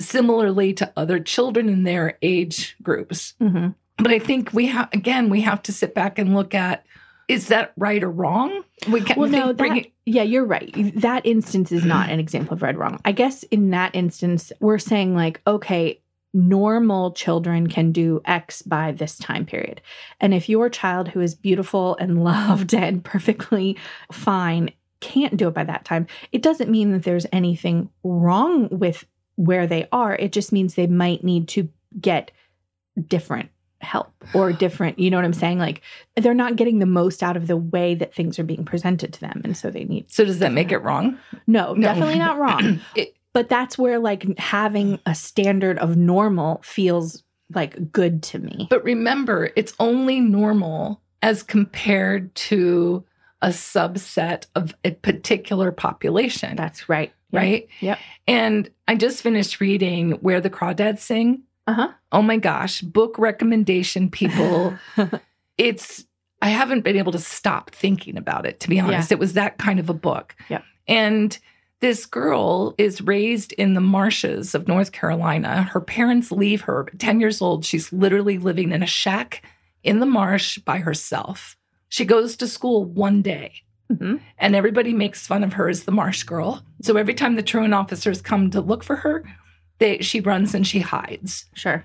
similarly 0.00 0.72
to 0.74 0.92
other 0.96 1.18
children 1.20 1.68
in 1.68 1.82
their 1.84 2.18
age 2.22 2.76
groups 2.82 3.34
hmm 3.40 3.68
but 4.00 4.12
I 4.12 4.20
think 4.20 4.52
we 4.52 4.66
have 4.66 4.88
again 4.92 5.28
we 5.28 5.40
have 5.40 5.60
to 5.62 5.72
sit 5.72 5.92
back 5.94 6.18
and 6.20 6.34
look 6.34 6.54
at 6.54 6.84
is 7.26 7.48
that 7.48 7.72
right 7.76 8.02
or 8.02 8.10
wrong? 8.10 8.62
We 8.90 9.02
can't 9.02 9.18
Well, 9.18 9.28
no, 9.28 9.52
bring 9.52 9.74
that- 9.74 9.86
it- 9.86 9.92
Yeah, 10.06 10.22
you're 10.22 10.46
right. 10.46 10.72
That 11.00 11.26
instance 11.26 11.70
is 11.72 11.84
not 11.84 12.08
an 12.08 12.20
example 12.20 12.54
of 12.54 12.62
right 12.62 12.74
or 12.74 12.78
wrong. 12.78 13.00
I 13.04 13.12
guess 13.12 13.42
in 13.42 13.68
that 13.72 13.94
instance, 13.94 14.50
we're 14.60 14.78
saying, 14.78 15.14
like, 15.14 15.42
okay, 15.46 16.00
normal 16.32 17.10
children 17.12 17.66
can 17.66 17.92
do 17.92 18.22
X 18.24 18.62
by 18.62 18.92
this 18.92 19.18
time 19.18 19.44
period. 19.44 19.82
And 20.20 20.32
if 20.32 20.48
your 20.48 20.70
child 20.70 21.08
who 21.08 21.20
is 21.20 21.34
beautiful 21.34 21.96
and 22.00 22.24
loved 22.32 22.72
and 22.72 23.04
perfectly 23.04 23.76
fine 24.10 24.70
can't 25.00 25.36
do 25.36 25.48
it 25.48 25.54
by 25.54 25.64
that 25.64 25.84
time, 25.84 26.06
it 26.32 26.40
doesn't 26.40 26.70
mean 26.70 26.92
that 26.92 27.02
there's 27.02 27.26
anything 27.30 27.90
wrong 28.04 28.68
with 28.70 29.04
where 29.38 29.66
they 29.66 29.86
are. 29.92 30.14
It 30.16 30.32
just 30.32 30.50
means 30.52 30.74
they 30.74 30.86
might 30.88 31.22
need 31.22 31.46
to 31.48 31.68
get 32.00 32.32
different 33.06 33.50
help 33.80 34.12
or 34.34 34.52
different, 34.64 34.98
you 34.98 35.10
know 35.10 35.16
what 35.16 35.24
I'm 35.24 35.32
saying? 35.32 35.58
Like, 35.60 35.82
they're 36.16 36.34
not 36.34 36.56
getting 36.56 36.80
the 36.80 36.86
most 36.86 37.22
out 37.22 37.36
of 37.36 37.46
the 37.46 37.56
way 37.56 37.94
that 37.94 38.12
things 38.14 38.38
are 38.38 38.44
being 38.44 38.64
presented 38.64 39.12
to 39.12 39.20
them. 39.20 39.40
And 39.44 39.56
so 39.56 39.70
they 39.70 39.84
need 39.84 40.10
so 40.10 40.24
does 40.24 40.40
that 40.40 40.52
make 40.52 40.72
it 40.72 40.78
wrong? 40.78 41.16
no, 41.46 41.74
No. 41.74 41.80
definitely 41.88 42.18
not 42.18 42.38
wrong. 42.38 42.80
It- 42.96 43.14
but 43.34 43.48
that's 43.50 43.78
where 43.78 44.00
like 44.00 44.36
having 44.38 44.98
a 45.06 45.14
standard 45.14 45.78
of 45.78 45.96
normal 45.96 46.60
feels 46.64 47.22
like 47.54 47.92
good 47.92 48.22
to 48.24 48.38
me. 48.40 48.66
but 48.68 48.82
remember, 48.82 49.50
it's 49.54 49.74
only 49.78 50.18
normal 50.18 51.00
as 51.22 51.42
compared 51.44 52.34
to 52.34 53.04
a 53.40 53.48
subset 53.48 54.46
of 54.56 54.74
a 54.84 54.90
particular 54.92 55.70
population, 55.70 56.56
That's 56.56 56.88
right. 56.88 57.12
Right? 57.32 57.68
Yep. 57.80 57.98
And 58.26 58.70
I 58.86 58.94
just 58.94 59.22
finished 59.22 59.60
reading 59.60 60.12
Where 60.12 60.40
the 60.40 60.50
Crawdads 60.50 61.00
Sing. 61.00 61.42
Uh-huh. 61.66 61.88
Oh 62.12 62.22
my 62.22 62.38
gosh, 62.38 62.80
book 62.80 63.18
recommendation 63.18 64.10
people. 64.10 64.74
it's 65.58 66.06
I 66.40 66.48
haven't 66.48 66.82
been 66.82 66.96
able 66.96 67.12
to 67.12 67.18
stop 67.18 67.70
thinking 67.70 68.16
about 68.16 68.46
it, 68.46 68.60
to 68.60 68.68
be 68.68 68.80
honest. 68.80 69.12
It 69.12 69.18
was 69.18 69.34
that 69.34 69.58
kind 69.58 69.78
of 69.80 69.90
a 69.90 69.94
book. 69.94 70.36
Yep. 70.48 70.64
And 70.86 71.38
this 71.80 72.06
girl 72.06 72.74
is 72.78 73.00
raised 73.02 73.52
in 73.52 73.74
the 73.74 73.80
marshes 73.80 74.54
of 74.54 74.66
North 74.66 74.92
Carolina. 74.92 75.64
Her 75.64 75.80
parents 75.80 76.32
leave 76.32 76.62
her 76.62 76.86
at 76.92 76.98
10 76.98 77.20
years 77.20 77.42
old. 77.42 77.64
She's 77.64 77.92
literally 77.92 78.38
living 78.38 78.72
in 78.72 78.82
a 78.82 78.86
shack 78.86 79.42
in 79.82 80.00
the 80.00 80.06
marsh 80.06 80.58
by 80.58 80.78
herself. 80.78 81.56
She 81.88 82.04
goes 82.04 82.36
to 82.36 82.48
school 82.48 82.84
one 82.84 83.22
day 83.22 83.62
Mhm. 83.90 84.20
and 84.38 84.54
everybody 84.54 84.92
makes 84.92 85.26
fun 85.26 85.42
of 85.42 85.54
her 85.54 85.68
as 85.68 85.84
the 85.84 85.92
marsh 85.92 86.22
girl. 86.24 86.62
So 86.82 86.96
every 86.96 87.14
time 87.14 87.36
the 87.36 87.42
truant 87.42 87.72
officers 87.74 88.20
come 88.20 88.50
to 88.50 88.60
look 88.60 88.84
for 88.84 88.96
her, 88.96 89.24
they, 89.78 89.98
she 90.00 90.20
runs 90.20 90.54
and 90.54 90.66
she 90.66 90.80
hides 90.80 91.46
Sure. 91.54 91.84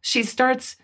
she 0.00 0.22
starts 0.22 0.76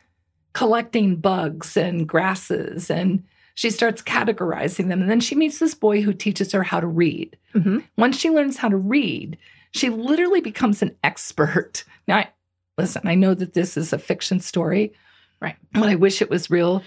collecting 0.53 1.17
bugs 1.17 1.77
and 1.77 2.07
grasses 2.09 2.91
and 2.91 3.23
she 3.55 3.71
starts 3.71 4.03
categorizing 4.03 4.89
them. 4.89 5.01
And 5.01 5.11
then 5.11 5.21
she 5.21 5.35
meets 5.35 5.59
this 5.59 5.75
boy 5.75 6.01
who 6.03 6.13
teaches 6.13 6.53
her 6.53 6.63
how 6.63 6.81
to 6.81 6.87
read. 6.87 7.37
Mhm. 7.55 7.85
Once 7.97 8.19
she 8.19 8.31
learns 8.31 8.57
how 8.59 8.69
to 8.69 8.77
read, 8.77 9.37
she 9.73 9.89
literally 9.91 10.41
becomes 10.41 10.81
an 10.83 10.95
expert. 11.03 11.85
Now, 12.07 12.19
I, 12.19 12.29
listen, 12.77 13.03
I 13.07 13.15
know 13.15 13.35
that 13.35 13.55
this 13.55 13.77
is 13.77 13.93
a 13.93 13.99
fiction 13.99 14.41
story, 14.41 14.93
Right. 15.41 15.57
but 15.73 15.85
I 15.89 15.95
wish 15.95 16.21
it 16.23 16.31
was 16.31 16.51
real 16.51 16.83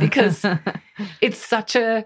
because 0.00 0.44
it's 1.20 1.38
such 1.38 1.74
a 1.76 2.04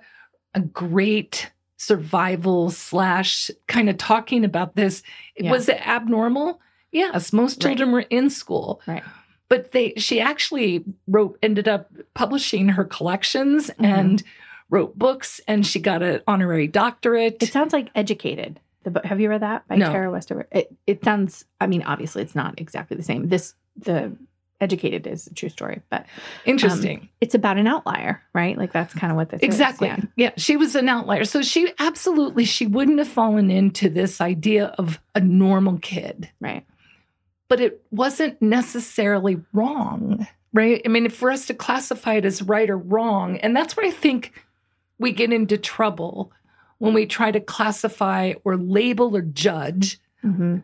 a 0.54 0.61
great 0.61 1.50
survival 1.76 2.71
slash 2.71 3.50
kind 3.66 3.88
of 3.90 3.99
talking 3.99 4.44
about 4.44 4.76
this. 4.76 5.02
Yeah. 5.37 5.50
Was 5.50 5.68
it 5.68 5.85
abnormal? 5.87 6.61
Yes, 6.92 7.32
most 7.32 7.62
Right. 7.64 7.71
children 7.71 7.92
were 7.92 8.06
in 8.09 8.30
school. 8.30 8.80
Right. 8.87 9.02
But 9.49 9.73
they 9.73 9.94
she 9.97 10.21
actually 10.21 10.85
wrote 11.09 11.38
ended 11.42 11.68
up 11.68 11.90
publishing 12.14 12.68
her 12.71 12.85
collections 12.85 13.71
Mhm. 13.78 13.85
and 13.85 14.23
wrote 14.71 14.97
books 14.99 15.40
and 15.49 15.66
she 15.66 15.80
got 15.80 16.02
an 16.02 16.21
honorary 16.26 16.66
doctorate. 16.68 17.42
It 17.42 17.52
sounds 17.52 17.73
like 17.73 17.88
Educated. 17.94 18.61
The 18.85 18.90
book. 18.90 19.04
Have 19.04 19.21
you 19.21 19.28
read 19.28 19.42
that 19.42 19.66
by 19.68 19.76
No. 19.76 19.90
Tara 19.92 20.11
Westover? 20.11 20.47
It 20.50 20.75
it 20.87 21.04
sounds. 21.04 21.44
I 21.61 21.66
mean, 21.66 21.82
obviously, 21.82 22.23
it's 22.23 22.35
not 22.35 22.61
exactly 22.61 22.97
the 22.97 23.02
same. 23.02 23.28
This 23.28 23.54
the 23.76 24.16
Educated 24.62 25.07
is 25.07 25.26
a 25.26 25.35
true 25.35 25.49
story, 25.50 25.83
but 25.90 26.07
Interesting. 26.47 27.09
it's 27.21 27.35
about 27.35 27.59
an 27.59 27.66
outlier, 27.66 28.23
right? 28.33 28.57
Like 28.57 28.73
that's 28.73 28.95
kind 28.95 29.11
of 29.11 29.16
what 29.16 29.28
this 29.28 29.42
exactly. 29.42 29.88
is. 29.88 30.04
yeah. 30.16 30.31
she 30.37 30.57
was 30.57 30.75
an 30.76 30.88
outlier. 30.88 31.25
So 31.25 31.42
she 31.42 31.71
absolutely 31.78 32.45
she 32.45 32.66
wouldn't 32.66 32.99
have 32.99 33.09
fallen 33.09 33.50
into 33.50 33.90
this 33.90 34.21
idea 34.21 34.66
of 34.78 35.00
a 35.14 35.21
normal 35.21 35.78
kid. 35.78 36.31
Right. 36.40 36.64
but 37.49 37.61
it 37.61 37.83
wasn't 37.90 38.40
necessarily 38.40 39.42
wrong, 39.52 40.26
right? 40.54 40.81
I 40.85 40.88
mean, 40.88 41.11
for 41.11 41.31
us 41.31 41.47
to 41.49 41.54
classify 41.54 42.14
it 42.14 42.25
as 42.25 42.40
right 42.40 42.71
or 42.71 42.78
wrong, 42.78 43.37
and 43.38 43.54
that's 43.54 43.76
where 43.76 43.85
I 43.87 43.90
think 43.90 44.33
we 44.99 45.12
get 45.12 45.33
into 45.33 45.59
trouble 45.59 46.33
when 46.78 46.95
we 46.95 47.04
try 47.07 47.31
to 47.31 47.40
classify 47.40 48.35
or 48.45 48.57
label 48.57 49.16
or 49.16 49.23
judge 49.23 49.99
hmm 50.23 50.59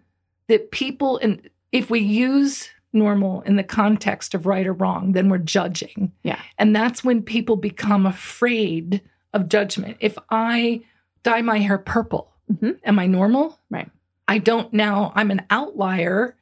that 0.46 0.70
people, 0.70 1.18
and 1.18 1.50
if 1.72 1.90
we 1.90 2.00
use 2.00 2.70
normal 2.92 3.42
in 3.42 3.56
the 3.56 3.62
context 3.64 4.34
of 4.34 4.46
right 4.46 4.66
or 4.66 4.72
wrong, 4.72 5.12
then 5.12 5.28
we're 5.28 5.38
judging. 5.38 6.12
Yeah. 6.22 6.40
And 6.58 6.74
that's 6.74 7.04
when 7.04 7.22
people 7.22 7.56
become 7.56 8.06
afraid 8.06 9.02
of 9.34 9.48
judgment. 9.48 9.96
If 10.00 10.16
I 10.30 10.82
dye 11.22 11.42
my 11.42 11.58
hair 11.58 11.78
purple, 11.78 12.32
Mhm. 12.52 12.78
am 12.84 12.98
I 12.98 13.06
normal? 13.06 13.58
Right. 13.70 13.90
I 14.26 14.38
don't 14.38 14.72
now, 14.72 15.12
I'm 15.14 15.30
an 15.30 15.42
outlier 15.50 16.34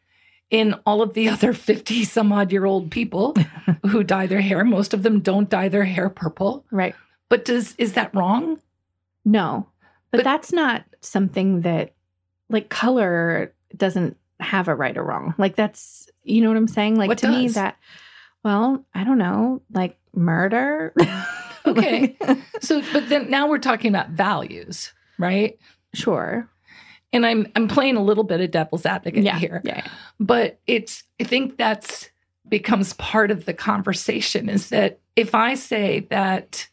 in 0.51 0.75
all 0.87 1.03
of 1.03 1.15
the 1.15 1.29
other 1.29 1.53
50 1.53 2.05
some 2.05 2.31
odd 2.33 2.53
year 2.53 2.65
old 2.65 2.91
people 2.93 3.35
who 3.89 4.05
dye 4.05 4.27
their 4.29 4.41
hair. 4.41 4.65
Most 4.65 4.95
of 4.95 5.03
them 5.03 5.19
don't 5.21 5.51
dye 5.51 5.69
their 5.69 5.85
hair 5.85 6.09
purple. 6.09 6.65
Right. 6.71 6.95
But 7.29 7.45
does 7.45 7.75
is 7.77 7.95
that 7.95 8.15
wrong? 8.15 8.61
No, 9.25 9.67
but, 10.13 10.19
But- 10.19 10.25
that's 10.25 10.53
not 10.53 10.85
something 11.01 11.63
that, 11.63 11.93
like, 12.49 12.69
color 12.69 13.53
doesn't 13.77 14.17
have 14.41 14.69
a 14.69 14.75
right 14.75 14.97
or 14.97 15.05
wrong. 15.05 15.35
Like, 15.39 15.57
that's, 15.57 16.09
you 16.23 16.41
know 16.43 16.49
what 16.49 16.57
I'm 16.57 16.69
saying? 16.69 16.97
Like, 16.97 17.09
What 17.09 17.19
to 17.19 17.29
me, 17.29 17.49
that, 17.49 17.77
well, 18.45 18.85
I 18.95 19.05
don't 19.05 19.19
know, 19.19 19.63
like 19.73 19.99
murder. 20.15 20.93
Okay. 21.67 22.17
So 22.61 22.81
but 22.93 23.09
then 23.09 23.29
now 23.29 23.49
we're 23.49 23.59
talking 23.59 23.89
about 23.89 24.11
values, 24.11 24.93
right? 25.19 25.59
sure. 25.95 26.49
And 27.13 27.27
I'm 27.27 27.49
I'm 27.57 27.67
playing 27.67 27.97
a 27.97 28.03
little 28.05 28.23
bit 28.23 28.41
of 28.41 28.53
devil's 28.53 28.87
advocate 28.87 29.25
Yeah. 29.25 29.37
here. 29.37 29.63
Yeah. 29.65 29.85
But 30.21 30.61
it's 30.69 31.03
I 31.21 31.25
think 31.25 31.57
that's 31.57 32.09
becomes 32.49 32.93
part 32.93 33.33
of 33.33 33.47
the 33.47 33.53
conversation 33.53 34.49
is 34.49 34.69
that 34.69 35.01
if 35.17 35.35
I 35.35 35.55
say 35.55 36.07
that 36.11 36.69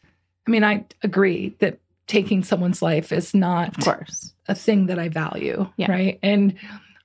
I 0.46 0.50
mean 0.52 0.62
I 0.62 0.84
agree 1.02 1.56
that 1.58 1.80
taking 2.06 2.44
someone's 2.44 2.80
life 2.80 3.10
is 3.10 3.34
not 3.34 3.76
Of 3.76 3.82
course. 3.84 4.32
a 4.46 4.54
thing 4.54 4.86
that 4.86 5.00
I 5.00 5.08
value, 5.08 5.66
Yeah. 5.76 5.90
right? 5.90 6.20
And 6.22 6.54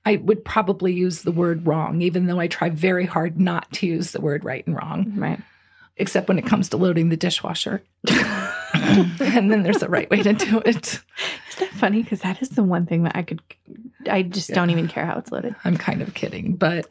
I 0.04 0.16
would 0.16 0.44
probably 0.44 0.92
use 0.92 1.22
the 1.22 1.32
word 1.32 1.66
wrong, 1.66 2.00
even 2.02 2.26
though 2.26 2.40
I 2.40 2.46
try 2.46 2.70
very 2.70 3.04
hard 3.06 3.38
not 3.38 3.70
to 3.74 3.86
use 3.86 4.12
the 4.12 4.20
word 4.20 4.44
right 4.44 4.66
and 4.66 4.74
wrong, 4.74 5.12
Right. 5.16 5.38
except 5.98 6.28
when 6.28 6.38
it 6.38 6.46
comes 6.46 6.70
to 6.70 6.76
loading 6.78 7.10
the 7.10 7.16
dishwasher. 7.18 7.82
and 8.74 9.50
then 9.50 9.62
there's 9.62 9.82
a 9.82 9.88
right 9.88 10.08
way 10.10 10.22
to 10.22 10.32
do 10.32 10.62
it. 10.64 10.76
Is 11.48 11.56
that 11.58 11.68
funny? 11.74 12.02
Because 12.02 12.20
that 12.22 12.40
is 12.40 12.50
the 12.50 12.62
one 12.62 12.86
thing 12.86 13.02
that 13.02 13.16
I 13.16 13.22
could, 13.22 13.42
I 14.10 14.22
just 14.22 14.48
Yeah. 14.48 14.54
don't 14.56 14.70
even 14.70 14.88
care 14.88 15.04
how 15.04 15.18
it's 15.18 15.30
loaded. 15.32 15.54
I'm 15.64 15.76
kind 15.76 16.00
of 16.02 16.14
kidding, 16.14 16.56
but 16.56 16.86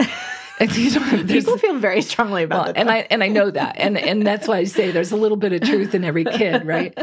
you 0.75 0.92
know, 0.92 1.24
there's, 1.24 1.46
People 1.46 1.58
feel 1.58 1.80
very 1.80 2.01
strongly 2.01 2.44
about 2.44 2.60
well, 2.62 2.70
it. 2.72 2.78
and 2.78 2.92
I 2.92 3.08
and 3.10 3.24
I 3.24 3.28
know 3.30 3.50
that, 3.50 3.75
and 3.78 3.98
and 3.98 4.28
that's 4.28 4.46
why 4.48 4.58
I 4.58 4.63
say 4.66 4.92
there's 4.92 5.12
a 5.13 5.16
little 5.16 5.38
bit 5.38 5.54
of 5.54 5.62
truth 5.62 5.96
in 5.96 6.04
every 6.04 6.25
kid, 6.25 6.66
right? 6.66 6.96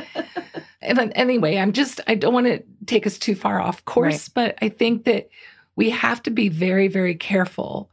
And 0.83 0.99
then, 0.99 1.11
anyway, 1.13 1.57
I'm 1.57 1.73
just 1.73 2.01
I 2.07 2.17
don't 2.17 2.35
want 2.35 2.47
to 2.47 2.63
take 2.85 3.07
us 3.07 3.19
too 3.19 3.35
far 3.35 3.59
off 3.61 3.83
course, 3.87 4.29
but 4.29 4.59
I 4.61 4.69
think 4.69 5.05
that 5.05 5.31
we 5.77 5.91
have 5.91 6.23
to 6.25 6.31
be 6.31 6.49
very 6.49 6.89
very 6.89 7.15
careful 7.15 7.91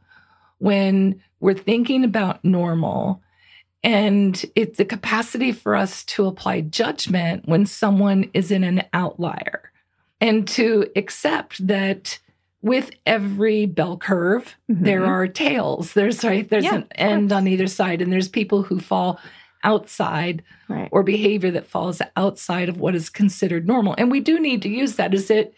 when 0.58 1.20
we're 1.40 1.54
thinking 1.54 2.04
about 2.04 2.44
normal 2.44 3.20
and 3.82 4.46
it's 4.56 4.78
the 4.78 4.84
capacity 4.84 5.52
for 5.52 5.76
us 5.76 6.04
to 6.04 6.26
apply 6.26 6.62
judgment 6.62 7.46
when 7.46 7.66
someone 7.66 8.30
is 8.32 8.50
in 8.50 8.64
an 8.64 8.82
outlier 8.94 9.70
and 10.20 10.48
to 10.48 10.86
accept 10.96 11.64
that 11.66 12.18
with 12.62 12.90
every 13.04 13.66
bell 13.66 13.98
curve 13.98 14.54
there 14.68 15.02
Mhm. 15.02 15.08
are 15.08 15.28
tails 15.28 15.92
there's 15.92 16.24
right 16.24 16.48
there's 16.48 16.64
Yeah, 16.64 16.76
an 16.76 16.86
end 16.94 17.32
on 17.32 17.46
either 17.46 17.66
side 17.66 18.00
and 18.00 18.10
there's 18.12 18.28
people 18.28 18.62
who 18.62 18.80
fall 18.80 19.20
outside 19.64 20.42
right. 20.68 20.88
or 20.92 21.02
behavior 21.02 21.50
that 21.50 21.66
falls 21.66 22.00
outside 22.16 22.68
of 22.68 22.78
what 22.78 22.94
is 22.94 23.08
considered 23.10 23.66
normal 23.66 23.94
and 23.98 24.10
we 24.10 24.20
do 24.20 24.38
need 24.38 24.62
to 24.62 24.68
use 24.68 24.96
that 24.96 25.12
is 25.14 25.30
it 25.30 25.54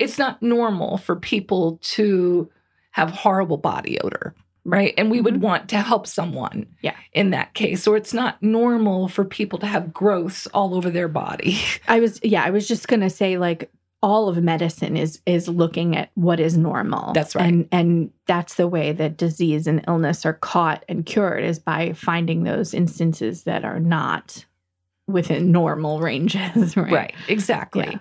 it's 0.00 0.18
not 0.18 0.42
normal 0.42 0.96
for 0.98 1.14
people 1.16 1.78
to 1.82 2.50
have 2.92 3.10
horrible 3.10 3.56
body 3.58 4.00
odor 4.00 4.34
right 4.64 4.92
and 4.98 5.10
we 5.10 5.20
would 5.20 5.34
Mhm. 5.34 5.40
want 5.40 5.68
to 5.70 5.78
help 5.78 6.06
someone 6.06 6.66
Yeah. 6.82 6.94
in 7.12 7.30
that 7.30 7.54
case 7.54 7.86
or 7.86 7.96
it's 7.96 8.12
not 8.12 8.42
normal 8.42 9.08
for 9.08 9.24
people 9.24 9.58
to 9.60 9.66
have 9.66 9.92
growths 9.92 10.46
all 10.48 10.74
over 10.74 10.90
their 10.90 11.08
body 11.08 11.56
I 11.88 12.00
was 12.00 12.20
yeah, 12.22 12.42
I 12.44 12.50
was 12.50 12.66
just 12.68 12.88
gonna 12.88 13.10
say 13.10 13.38
like 13.38 13.70
all 14.02 14.28
of 14.30 14.42
medicine 14.42 14.96
is 14.96 15.20
is 15.26 15.46
looking 15.46 15.94
at 15.94 16.10
what 16.14 16.40
is 16.40 16.56
normal. 16.56 17.12
That's 17.12 17.34
right. 17.34 17.44
And 17.46 17.68
and 17.70 18.10
that's 18.26 18.54
the 18.54 18.66
way 18.66 18.92
that 18.92 19.18
disease 19.18 19.66
and 19.66 19.84
illness 19.86 20.24
are 20.24 20.32
caught 20.32 20.84
and 20.88 21.04
cured 21.04 21.44
is 21.44 21.58
by 21.58 21.92
finding 21.92 22.44
those 22.44 22.72
instances 22.72 23.42
that 23.44 23.62
are 23.62 23.78
not 23.78 24.46
within 25.06 25.52
normal 25.52 26.00
ranges. 26.00 26.76
Right. 26.76 26.92
Right, 26.92 27.14
exactly. 27.28 27.88
Yeah. 27.90 27.98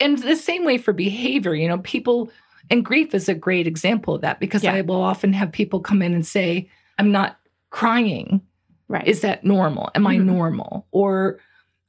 And 0.00 0.18
the 0.18 0.36
same 0.36 0.64
way 0.64 0.78
for 0.78 0.92
behavior, 0.92 1.54
you 1.54 1.68
know, 1.68 1.78
people, 1.78 2.30
and 2.70 2.84
grief 2.84 3.14
is 3.14 3.28
a 3.28 3.34
great 3.34 3.66
example 3.66 4.14
of 4.14 4.22
that 4.22 4.40
because 4.40 4.64
Yeah. 4.64 4.72
I 4.74 4.80
will 4.80 5.02
often 5.02 5.32
have 5.34 5.52
people 5.52 5.80
come 5.80 6.00
in 6.02 6.14
and 6.14 6.26
say, 6.26 6.68
I'm 6.98 7.12
not 7.12 7.36
crying. 7.70 8.40
Right. 8.88 9.06
Is 9.06 9.20
that 9.20 9.44
normal? 9.44 9.90
Am 9.94 10.06
I 10.06 10.16
Mhm. 10.16 10.24
normal? 10.24 10.86
Or 10.90 11.38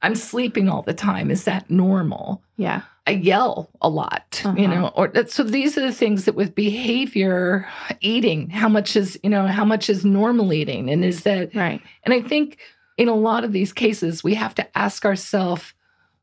I'm 0.02 0.14
sleeping 0.14 0.68
all 0.68 0.82
the 0.82 0.94
time. 0.94 1.30
Is 1.30 1.44
that 1.44 1.70
normal? 1.70 2.42
yeah. 2.56 2.82
I 3.04 3.12
yell 3.12 3.68
a 3.80 3.88
lot, 3.88 4.40
you 4.44 4.50
Uh-huh. 4.50 4.66
know, 4.74 4.86
or 4.94 5.08
that, 5.08 5.28
so 5.28 5.42
these 5.42 5.76
are 5.76 5.80
the 5.80 5.90
things 5.90 6.24
that 6.26 6.36
with 6.36 6.54
behavior, 6.54 7.66
eating, 8.00 8.48
how 8.50 8.68
much 8.68 8.94
is, 8.94 9.18
you 9.24 9.30
know, 9.30 9.48
how 9.48 9.64
much 9.64 9.90
is 9.90 10.04
normal 10.04 10.52
eating? 10.52 10.88
And 10.88 11.04
is 11.04 11.24
that 11.24 11.52
Right. 11.52 11.80
and 12.04 12.14
I 12.14 12.20
think 12.20 12.58
in 12.96 13.08
a 13.08 13.14
lot 13.16 13.42
of 13.42 13.50
these 13.50 13.72
cases, 13.72 14.22
we 14.22 14.34
have 14.34 14.54
to 14.54 14.78
ask 14.78 15.04
ourselves, 15.04 15.72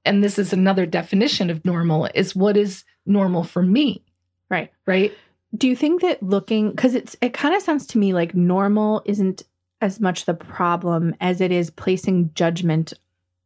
and 0.06 0.24
this 0.24 0.40
is 0.40 0.54
another 0.54 0.86
definition 0.86 1.50
of 1.50 1.64
normal, 1.66 2.08
is 2.14 2.36
what 2.36 2.58
is 2.58 2.84
normal 3.06 3.44
for 3.44 3.62
me? 3.62 4.04
Right. 4.50 4.72
Right? 4.86 5.14
Do 5.56 5.68
you 5.68 5.76
think 5.76 6.02
that 6.02 6.22
looking 6.22 6.70
because 6.72 6.96
it's 6.96 7.16
it 7.22 7.34
kind 7.34 7.56
of 7.56 7.62
sounds 7.62 7.88
to 7.88 7.98
me 7.98 8.14
like 8.14 8.36
normal 8.36 9.02
isn't 9.06 9.44
as 9.82 10.00
much 10.00 10.26
the 10.26 10.34
problem 10.34 11.16
as 11.22 11.42
it 11.42 11.52
is 11.52 11.70
placing 11.70 12.32
judgment 12.34 12.94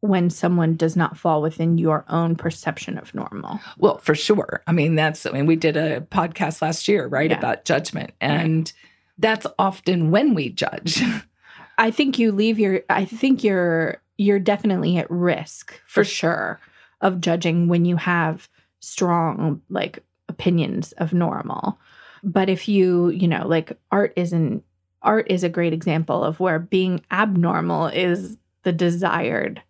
when 0.00 0.28
someone 0.28 0.76
does 0.76 0.96
not 0.96 1.16
fall 1.16 1.40
within 1.40 1.78
your 1.78 2.04
own 2.08 2.36
perception 2.36 2.98
of 2.98 3.14
normal. 3.14 3.58
Well, 3.78 3.96
for 3.98 4.14
sure. 4.14 4.62
I 4.66 4.72
mean, 4.72 4.96
that's, 4.96 5.24
I 5.24 5.30
mean, 5.30 5.46
we 5.46 5.56
did 5.56 5.78
a 5.78 6.02
podcast 6.02 6.60
last 6.60 6.88
year, 6.88 7.06
right, 7.06 7.30
Yeah. 7.30 7.38
about 7.38 7.64
judgment. 7.64 8.10
And 8.20 8.70
that's 9.16 9.46
often 9.58 10.10
when 10.10 10.34
we 10.34 10.50
judge. 10.50 11.02
I 11.78 11.90
think 11.90 12.18
you 12.18 12.32
leave 12.32 12.58
your 12.58 12.82
I 12.90 13.04
think 13.06 13.42
you're 13.42 14.02
you're 14.16 14.38
definitely 14.38 14.96
at 14.96 15.10
risk 15.10 15.80
for 15.86 16.04
sure 16.04 16.60
of 17.00 17.20
judging 17.20 17.68
when 17.68 17.84
you 17.84 17.96
have 17.96 18.48
strong 18.80 19.60
like 19.68 19.98
opinions 20.28 20.92
of 20.92 21.12
normal. 21.12 21.78
But 22.22 22.48
if 22.48 22.68
you, 22.68 23.10
you 23.10 23.28
know, 23.28 23.46
like 23.46 23.78
art 23.90 24.12
isn't 24.16 24.64
art 25.02 25.26
is 25.30 25.44
a 25.44 25.48
great 25.48 25.72
example 25.72 26.24
of 26.24 26.40
where 26.40 26.58
being 26.58 27.02
abnormal 27.10 27.88
is 27.88 28.38
the 28.62 28.72
desired 28.72 29.62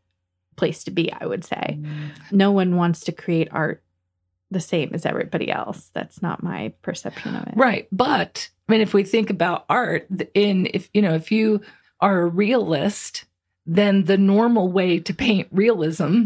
place 0.56 0.84
to 0.84 0.90
be, 0.92 1.12
I 1.12 1.26
would 1.26 1.44
say. 1.44 1.78
Mm. 1.80 2.10
No 2.30 2.52
one 2.52 2.76
wants 2.76 3.00
to 3.04 3.12
create 3.12 3.48
art 3.50 3.82
the 4.50 4.60
same 4.60 4.90
as 4.94 5.04
everybody 5.04 5.50
else. 5.50 5.90
That's 5.92 6.22
not 6.22 6.42
my 6.42 6.72
perception 6.82 7.34
of 7.34 7.48
it. 7.48 7.54
Right. 7.56 7.88
But 7.90 8.48
I 8.68 8.72
mean, 8.72 8.80
if 8.80 8.94
we 8.94 9.02
think 9.02 9.30
about 9.30 9.64
art, 9.68 10.06
in 10.34 10.68
if 10.72 10.88
you 10.94 11.02
know, 11.02 11.14
if 11.14 11.32
you 11.32 11.60
are 12.00 12.20
a 12.20 12.26
realist, 12.26 13.24
than 13.66 14.04
the 14.04 14.18
normal 14.18 14.70
way 14.70 14.98
to 15.00 15.14
paint 15.14 15.48
realism. 15.50 16.24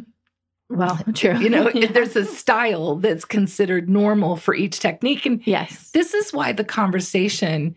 Well, 0.68 0.98
true. 1.14 1.38
You 1.38 1.50
know, 1.50 1.70
Yeah. 1.74 1.92
there's 1.92 2.16
a 2.16 2.24
style 2.24 2.96
that's 2.96 3.24
considered 3.24 3.88
normal 3.88 4.36
for 4.36 4.54
each 4.54 4.80
technique. 4.80 5.24
And 5.26 5.40
yes. 5.46 5.90
this 5.92 6.14
is 6.14 6.32
why 6.32 6.52
the 6.52 6.64
conversation 6.64 7.74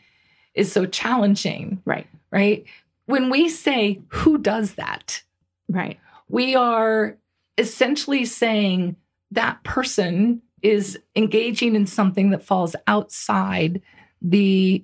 is 0.54 0.72
so 0.72 0.86
challenging, 0.86 1.82
Right. 1.86 2.08
right? 2.32 2.66
When 3.06 3.30
we 3.30 3.50
say, 3.50 4.02
who 4.10 4.38
does 4.38 4.74
that? 4.74 5.22
Right. 5.70 6.00
We 6.28 6.56
are 6.56 7.18
essentially 7.58 8.26
saying 8.26 8.96
that 9.32 9.64
person 9.64 10.42
is 10.62 10.98
engaging 11.16 11.76
in 11.76 11.86
something 11.86 12.30
that 12.32 12.44
falls 12.44 12.76
outside 12.88 13.82
the 14.22 14.84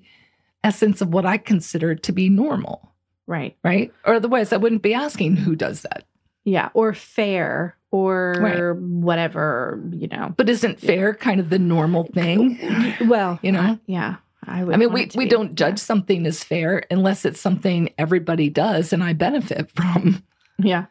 essence 0.64 1.00
of 1.00 1.08
what 1.08 1.24
I 1.24 1.36
consider 1.38 1.94
to 1.94 2.12
be 2.12 2.28
normal, 2.28 2.87
Right. 3.28 3.56
right? 3.62 3.92
Or 4.04 4.14
otherwise, 4.14 4.52
I 4.52 4.56
wouldn't 4.56 4.82
be 4.82 4.94
asking 4.94 5.36
who 5.36 5.54
does 5.54 5.82
that. 5.82 6.04
Yeah. 6.44 6.70
Or 6.74 6.92
fair 6.94 7.76
or 7.92 8.34
Right. 8.40 8.76
whatever, 8.80 9.80
you 9.92 10.08
know. 10.08 10.34
But 10.36 10.48
isn't 10.48 10.80
fair 10.80 11.14
kind 11.14 11.38
of 11.40 11.50
the 11.50 11.58
normal 11.60 12.04
thing? 12.04 12.58
Well, 13.06 13.38
You 13.42 13.52
know? 13.52 13.60
I- 13.60 13.78
yeah. 13.86 14.16
I 14.46 14.64
would 14.64 14.74
I 14.74 14.78
mean, 14.78 14.92
we, 14.92 15.10
we 15.14 15.24
be. 15.26 15.28
don't 15.30 15.54
judge 15.56 15.78
something 15.78 16.26
as 16.26 16.42
fair 16.42 16.84
unless 16.90 17.24
it's 17.26 17.40
something 17.40 17.90
everybody 17.98 18.48
does 18.48 18.92
and 18.94 19.04
I 19.04 19.12
benefit 19.12 19.70
from. 19.76 20.22
Yeah. 20.58 20.86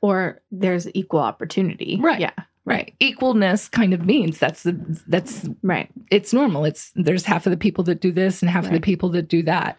Or 0.00 0.40
there's 0.50 0.88
equal 0.94 1.20
opportunity. 1.20 1.98
Right. 2.00 2.20
Yeah. 2.20 2.32
Right. 2.64 2.94
Equalness 3.00 3.70
kind 3.70 3.92
of 3.92 4.04
means 4.04 4.38
that's 4.38 4.62
the 4.64 4.72
that's 5.06 5.46
Right. 5.62 5.88
it's 6.10 6.32
normal. 6.32 6.64
It's 6.64 6.90
there's 6.96 7.24
half 7.26 7.46
of 7.46 7.50
the 7.50 7.56
people 7.56 7.84
that 7.84 8.00
do 8.00 8.10
this 8.12 8.42
and 8.42 8.50
half 8.50 8.64
of 8.66 8.72
the 8.72 8.80
people 8.80 9.10
that 9.10 9.28
do 9.28 9.42
that. 9.44 9.78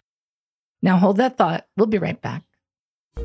Now 0.82 0.96
hold 0.96 1.16
that 1.16 1.36
thought. 1.36 1.66
We'll 1.76 1.86
be 1.86 1.98
right 1.98 2.20
back. 2.20 2.44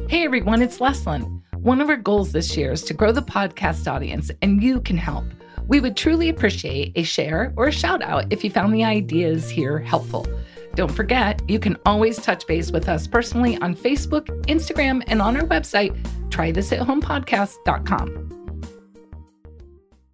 Hey 0.07 0.25
everyone, 0.25 0.61
it's 0.61 0.79
Leslyn. 0.79 1.41
One 1.57 1.81
of 1.81 1.89
our 1.89 1.97
goals 1.97 2.31
this 2.31 2.57
year 2.57 2.71
is 2.71 2.83
to 2.85 2.95
grow 2.95 3.11
the 3.11 3.21
podcast 3.21 3.91
audience, 3.91 4.31
and 4.41 4.63
you 4.63 4.81
can 4.81 4.97
help. 4.97 5.25
We 5.67 5.79
would 5.79 5.95
truly 5.95 6.29
appreciate 6.29 6.93
a 6.95 7.03
share 7.03 7.53
or 7.55 7.67
a 7.67 7.71
shout 7.71 8.01
out 8.01 8.33
if 8.33 8.43
you 8.43 8.49
found 8.49 8.73
the 8.73 8.83
ideas 8.83 9.47
here 9.49 9.77
helpful. 9.79 10.27
Don't 10.75 10.91
forget, 10.91 11.41
you 11.47 11.59
can 11.59 11.77
always 11.85 12.17
touch 12.17 12.47
base 12.47 12.71
with 12.71 12.89
us 12.89 13.05
personally 13.05 13.59
on 13.59 13.75
Facebook, 13.75 14.25
Instagram, 14.47 15.03
and 15.07 15.21
on 15.21 15.37
our 15.37 15.47
website, 15.47 15.95
trythisathomepodcast.com. 16.29 18.29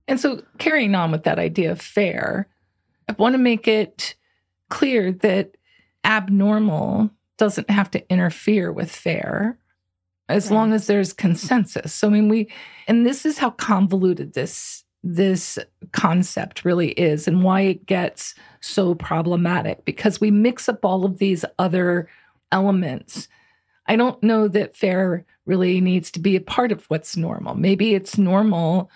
And 0.10 0.19
so, 0.19 0.43
carrying 0.58 0.93
on 0.93 1.12
with 1.12 1.24
that 1.24 1.39
idea 1.39 1.72
of 1.72 1.79
fair, 1.79 2.50
I 3.08 3.13
want 3.13 3.31
to 3.34 3.39
make 3.39 3.65
it 3.67 4.15
clear 4.69 5.13
that 5.13 5.55
abnormal 6.03 7.12
doesn't 7.39 7.69
have 7.72 7.89
to 7.91 8.12
interfere 8.12 8.72
with 8.72 8.91
fair 8.91 9.58
as 10.29 10.50
Right. 10.51 10.55
long 10.55 10.74
as 10.74 10.86
there's 10.86 11.12
consensus. 11.13 11.91
So 11.93 12.08
I 12.08 12.12
mean 12.12 12.29
we 12.29 12.48
and 12.88 13.05
this 13.05 13.25
is 13.25 13.39
how 13.39 13.50
convoluted 13.51 14.34
this 14.34 14.84
this 15.01 15.58
concept 15.93 16.65
really 16.65 16.89
is 16.91 17.27
and 17.27 17.41
why 17.41 17.62
it 17.62 17.86
gets 17.86 18.36
so 18.60 18.93
problematic 18.93 19.86
because 19.86 20.19
we 20.19 20.29
mix 20.29 20.67
up 20.69 20.84
all 20.84 21.05
of 21.05 21.17
these 21.17 21.46
other 21.58 22.10
elements. 22.51 23.27
I 23.88 23.96
don't 23.96 24.22
know 24.22 24.48
that 24.50 24.75
fair 24.75 25.25
really 25.46 25.79
needs 25.81 26.12
to 26.12 26.19
be 26.19 26.36
a 26.36 26.41
part 26.41 26.72
of 26.72 26.84
what's 26.89 27.15
normal. 27.17 27.55
Maybe 27.55 27.96
it's 27.96 28.17
normal 28.17 28.91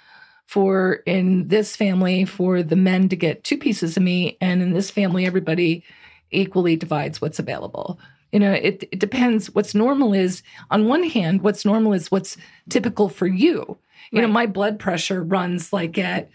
for 0.45 0.95
in 1.05 1.47
this 1.47 1.75
family 1.75 2.25
for 2.25 2.61
the 2.61 2.75
men 2.75 3.07
to 3.09 3.15
get 3.15 3.43
two 3.45 3.57
pieces 3.57 3.95
of 3.97 4.03
meat 4.03 4.37
and 4.41 4.61
in 4.61 4.73
this 4.73 4.91
family 4.91 5.25
everybody 5.25 5.83
equally 6.31 6.75
divides 6.75 7.21
what's 7.21 7.39
available 7.39 7.97
you 8.33 8.39
know 8.39 8.51
it, 8.51 8.83
it 8.91 8.99
depends 8.99 9.53
what's 9.55 9.73
normal 9.73 10.13
is 10.13 10.43
on 10.71 10.87
one 10.87 11.03
hand 11.03 11.41
what's 11.41 11.63
normal 11.63 11.93
is 11.93 12.11
what's 12.11 12.35
typical 12.67 13.07
for 13.07 13.27
you. 13.27 13.77
You 14.11 14.21
know 14.21 14.27
my 14.27 14.45
blood 14.45 14.79
pressure 14.79 15.23
runs 15.23 15.71
like 15.71 15.97
at 15.97 16.29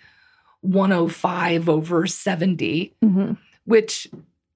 105 0.62 1.69
over 1.69 2.07
70 2.07 2.95
hmm 3.02 3.33
which 3.64 4.08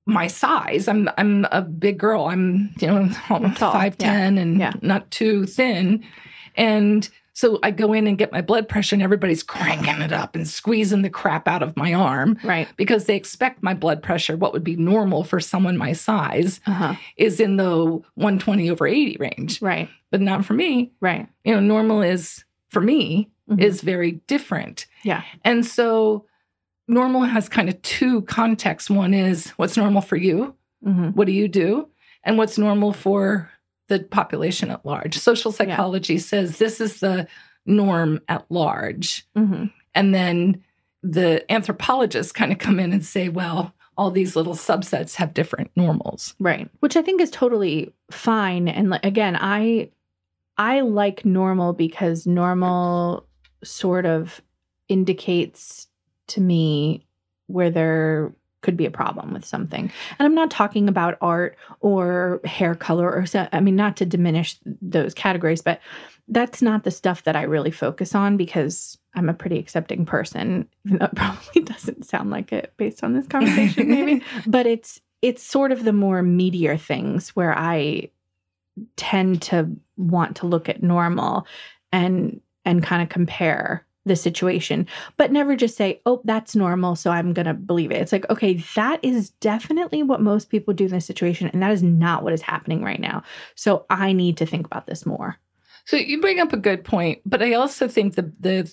my 0.06 0.26
size 0.26 0.88
i'm 0.88 1.08
i'm 1.18 1.46
a 1.52 1.62
big 1.62 1.98
girl. 1.98 2.26
I'm 2.26 2.74
you 2.80 2.86
know 2.88 3.08
Tall, 3.28 3.72
five 3.72 3.98
ten 3.98 4.38
and 4.38 4.58
yeah. 4.58 4.72
not 4.80 5.10
too 5.10 5.46
thin. 5.46 6.04
And 6.56 7.08
so 7.34 7.58
i 7.62 7.70
go 7.70 7.92
in 7.92 8.06
and 8.06 8.18
get 8.18 8.32
my 8.32 8.40
blood 8.40 8.68
pressure 8.68 8.94
and 8.94 9.02
everybody's 9.02 9.42
cranking 9.42 10.00
it 10.02 10.12
up 10.12 10.34
and 10.34 10.46
squeezing 10.48 11.02
the 11.02 11.10
crap 11.10 11.48
out 11.48 11.62
of 11.62 11.76
my 11.76 11.94
arm 11.94 12.38
Right. 12.44 12.68
because 12.76 13.06
they 13.06 13.16
expect 13.16 13.62
my 13.62 13.74
blood 13.74 14.02
pressure 14.02 14.36
what 14.36 14.52
would 14.52 14.64
be 14.64 14.76
normal 14.76 15.24
for 15.24 15.40
someone 15.40 15.76
my 15.76 15.92
size 15.92 16.60
Uh 16.66 16.72
huh. 16.72 16.94
is 17.16 17.40
in 17.40 17.56
the 17.56 17.74
120 18.14 18.70
over 18.70 18.86
80 18.86 19.16
range 19.18 19.62
Right. 19.62 19.88
but 20.10 20.20
not 20.20 20.44
for 20.44 20.54
me 20.54 20.92
Right. 21.00 21.26
you 21.44 21.54
know 21.54 21.60
normal 21.60 22.02
is 22.02 22.44
for 22.68 22.80
me 22.80 23.28
Mhm. 23.50 23.60
is 23.60 23.80
very 23.80 24.12
different 24.28 24.86
Yeah. 25.02 25.22
and 25.44 25.66
so 25.66 26.26
normal 26.88 27.22
has 27.22 27.48
kind 27.48 27.68
of 27.68 27.80
two 27.82 28.22
contexts 28.22 28.88
one 28.90 29.14
is 29.14 29.48
what's 29.50 29.76
normal 29.76 30.02
for 30.02 30.16
you 30.16 30.54
hmm 30.84 31.08
what 31.10 31.26
do 31.26 31.32
you 31.32 31.48
do 31.48 31.88
and 32.24 32.38
what's 32.38 32.56
normal 32.58 32.92
for 32.92 33.50
the 33.92 34.04
population 34.04 34.70
at 34.70 34.84
large. 34.84 35.18
Social 35.18 35.52
psychology 35.52 36.18
says 36.18 36.58
this 36.58 36.80
is 36.80 37.00
the 37.00 37.26
norm 37.66 38.20
at 38.28 38.44
large. 38.50 39.26
Hmm 39.36 39.66
and 39.94 40.14
then 40.14 40.62
the 41.02 41.50
anthropologists 41.50 42.32
kind 42.32 42.52
of 42.52 42.58
come 42.58 42.78
in 42.78 42.92
and 42.92 43.04
say 43.04 43.28
well 43.28 43.74
all 43.98 44.10
these 44.10 44.34
little 44.34 44.54
subsets 44.54 45.16
have 45.16 45.34
different 45.34 45.70
normals. 45.76 46.34
Right. 46.40 46.70
Which 46.80 46.96
I 46.96 47.02
think 47.02 47.20
is 47.20 47.30
totally 47.30 47.92
fine. 48.10 48.66
And 48.66 48.88
like, 48.88 49.04
again, 49.04 49.36
I 49.38 49.90
I 50.56 50.80
like 50.80 51.26
normal 51.26 51.74
because 51.74 52.26
normal 52.26 53.26
sort 53.62 54.06
of 54.06 54.40
indicates 54.88 55.88
to 56.28 56.40
me 56.40 57.06
where 57.48 57.70
there 57.70 58.32
could 58.62 58.76
be 58.76 58.86
a 58.86 58.90
problem 58.90 59.32
with 59.32 59.44
something. 59.44 59.92
And 60.18 60.26
I'm 60.26 60.34
not 60.34 60.50
talking 60.50 60.88
about 60.88 61.18
art 61.20 61.56
or 61.80 62.40
hair 62.44 62.74
color 62.74 63.12
or 63.12 63.26
so, 63.26 63.48
I 63.52 63.60
mean 63.60 63.76
not 63.76 63.96
to 63.98 64.06
diminish 64.06 64.58
those 64.64 65.14
categories, 65.14 65.60
but 65.60 65.80
that's 66.28 66.62
not 66.62 66.84
the 66.84 66.90
stuff 66.90 67.24
that 67.24 67.36
I 67.36 67.42
really 67.42 67.70
focus 67.70 68.14
on 68.14 68.36
because 68.36 68.96
I'm 69.14 69.28
a 69.28 69.34
pretty 69.34 69.58
accepting 69.58 70.06
person. 70.06 70.68
Even 70.86 70.98
though 70.98 71.06
it 71.06 71.14
probably 71.16 71.62
doesn't 71.62 72.06
sound 72.06 72.30
like 72.30 72.52
it 72.52 72.72
based 72.76 73.04
on 73.04 73.12
this 73.12 73.26
conversation, 73.26 73.90
maybe 73.90 74.22
but 74.46 74.66
it's 74.66 75.00
it's 75.20 75.42
sort 75.42 75.70
of 75.70 75.84
the 75.84 75.92
more 75.92 76.22
meatier 76.22 76.80
things 76.80 77.30
where 77.30 77.56
I 77.56 78.10
tend 78.96 79.42
to 79.42 79.68
want 79.96 80.36
to 80.36 80.46
look 80.46 80.68
at 80.68 80.82
normal 80.82 81.46
and 81.92 82.40
and 82.64 82.82
kind 82.82 83.02
of 83.02 83.08
compare 83.08 83.84
the 84.04 84.16
situation 84.16 84.86
but 85.16 85.30
never 85.30 85.54
just 85.54 85.76
say 85.76 86.00
oh 86.06 86.20
that's 86.24 86.56
normal 86.56 86.96
so 86.96 87.10
i'm 87.10 87.32
going 87.32 87.46
to 87.46 87.54
believe 87.54 87.90
it. 87.92 88.00
It's 88.00 88.12
like 88.12 88.28
okay 88.30 88.54
that 88.74 88.98
is 89.04 89.30
definitely 89.30 90.02
what 90.02 90.20
most 90.20 90.50
people 90.50 90.74
do 90.74 90.86
in 90.86 90.90
this 90.90 91.06
situation 91.06 91.48
and 91.52 91.62
that 91.62 91.70
is 91.70 91.82
not 91.82 92.24
what 92.24 92.32
is 92.32 92.42
happening 92.42 92.82
right 92.82 93.00
now. 93.00 93.22
So 93.54 93.86
i 93.90 94.12
need 94.12 94.36
to 94.38 94.46
think 94.46 94.66
about 94.66 94.86
this 94.86 95.06
more. 95.06 95.36
So 95.84 95.96
you 95.96 96.20
bring 96.20 96.40
up 96.40 96.52
a 96.52 96.56
good 96.56 96.84
point, 96.84 97.20
but 97.26 97.42
I 97.42 97.54
also 97.54 97.88
think 97.88 98.14
the 98.14 98.32
the 98.40 98.72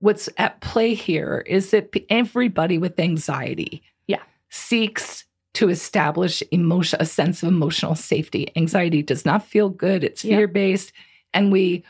what's 0.00 0.28
at 0.36 0.60
play 0.60 0.94
here 0.94 1.42
is 1.46 1.70
that 1.70 1.94
everybody 2.10 2.76
with 2.78 3.00
anxiety, 3.00 3.82
Yeah. 4.06 4.22
seeks 4.50 5.24
to 5.54 5.70
establish 5.70 6.42
emotion, 6.50 6.98
a 7.00 7.06
sense 7.06 7.42
of 7.42 7.48
emotional 7.48 7.94
safety. 7.94 8.52
Anxiety 8.56 9.02
does 9.02 9.24
not 9.24 9.46
feel 9.46 9.70
good; 9.70 10.04
it's 10.04 10.20
fear 10.22 10.46
based, 10.46 10.92
and 11.32 11.50
we 11.50 11.82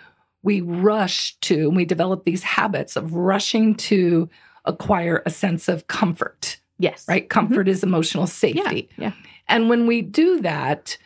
we 0.46 0.60
rush 0.62 1.36
to 1.48 1.54
and 1.68 1.76
we 1.76 1.84
develop 1.84 2.24
these 2.24 2.42
habits 2.42 2.96
of 2.96 3.12
rushing 3.14 3.74
to 3.90 4.28
acquire 4.64 5.22
a 5.26 5.30
sense 5.30 5.68
of 5.68 5.86
comfort. 5.88 6.58
yes 6.78 7.04
Right, 7.08 7.28
comfort 7.28 7.66
is 7.68 7.82
emotional 7.82 8.24
Mm-hmm. 8.26 8.56
yeah 8.58 8.64
safety. 8.64 8.88
yeah 9.04 9.12
And 9.48 9.68
when 9.70 9.86
we 9.86 10.02
do 10.02 10.40
that, 10.40 10.98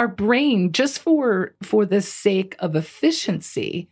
our 0.00 0.08
brain, 0.08 0.72
just 0.72 0.98
for 1.04 1.54
for 1.62 1.86
the 1.86 2.00
sake 2.02 2.52
of 2.58 2.74
efficiency, 2.76 3.88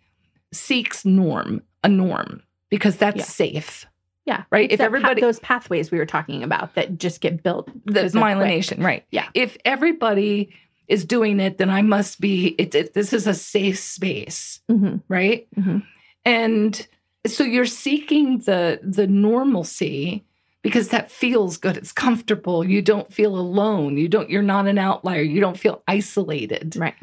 seeks 0.52 1.04
norm, 1.04 1.62
a 1.84 1.88
norm, 1.88 2.42
because 2.70 2.96
that's 2.96 3.18
Yeah. 3.18 3.24
safe. 3.44 3.86
yeah 4.26 4.42
Right, 4.50 4.64
It's 4.66 4.74
if 4.74 4.78
that 4.78 4.84
pa- 4.90 4.96
everybody- 4.96 5.20
those 5.20 5.40
pathways 5.40 5.90
we 5.92 5.98
were 5.98 6.06
talking 6.16 6.42
about 6.42 6.74
that 6.76 6.98
just 6.98 7.20
get 7.20 7.42
built 7.42 7.70
The 7.86 8.02
myelination, 8.24 8.82
right? 8.84 9.04
Yeah. 9.10 9.28
If 9.34 9.56
everybody 9.64 10.50
is 10.92 11.04
doing 11.04 11.40
it, 11.40 11.58
then 11.58 11.70
I 11.70 11.82
must 11.82 12.20
be. 12.20 12.48
It, 12.58 12.74
it, 12.74 12.94
this 12.94 13.12
is 13.12 13.26
a 13.26 13.34
safe 13.34 13.78
space, 13.78 14.60
Mhm. 14.70 15.02
right? 15.08 15.46
Mhm. 15.58 15.82
And 16.24 16.86
so 17.26 17.44
you're 17.44 17.66
seeking 17.66 18.38
the 18.40 18.80
the 18.82 19.06
normalcy 19.06 20.24
because 20.62 20.88
that 20.88 21.10
feels 21.10 21.56
good. 21.56 21.76
It's 21.76 21.92
comfortable. 21.92 22.64
You 22.64 22.82
don't 22.82 23.12
feel 23.12 23.34
alone. 23.36 23.96
You 23.96 24.08
don't. 24.08 24.30
You're 24.30 24.42
not 24.56 24.66
an 24.68 24.78
outlier. 24.78 25.22
You 25.22 25.40
don't 25.40 25.58
feel 25.58 25.82
isolated. 25.88 26.76
right 26.76 26.94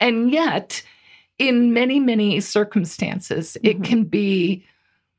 And 0.00 0.30
yet, 0.32 0.82
in 1.38 1.72
many, 1.72 2.00
many 2.00 2.40
circumstances, 2.40 3.56
it 3.62 3.78
Mhm. 3.78 3.84
can 3.84 4.04
be 4.04 4.64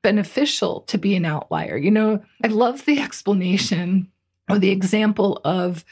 beneficial 0.01 0.81
to 0.87 0.97
be 0.97 1.15
an 1.15 1.25
outlier. 1.25 1.77
You 1.77 1.91
know, 1.91 2.21
I 2.43 2.47
love 2.47 2.85
the 2.85 2.99
explanation 2.99 4.07
or 4.49 4.57
the 4.59 4.71
example 4.71 5.39
of 5.45 5.85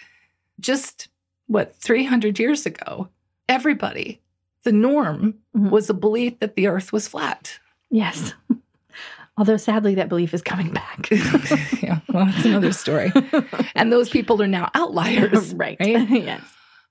just 0.59 1.07
what 1.49 1.75
300 1.75 2.39
years 2.39 2.65
ago, 2.65 3.09
everybody 3.49 4.21
the 4.63 4.71
norm 4.71 5.35
Mhm. 5.55 5.69
was 5.71 5.89
a 5.89 5.93
belief 5.93 6.39
that 6.39 6.55
the 6.55 6.67
earth 6.67 6.91
was 6.93 7.07
flat. 7.07 7.59
Yes. 7.89 8.33
Although 9.37 9.57
sadly, 9.57 9.95
that 9.95 10.09
belief 10.09 10.33
is 10.33 10.41
coming 10.41 10.71
back. 10.71 11.07
yeah, 11.81 11.99
well, 12.09 12.25
that's 12.25 12.45
another 12.45 12.73
story. 12.73 13.11
And 13.75 13.91
those 13.91 14.09
people 14.09 14.41
are 14.41 14.47
now 14.47 14.69
outliers. 14.75 15.53
right. 15.55 15.77
right? 15.79 16.09
yes. 16.09 16.41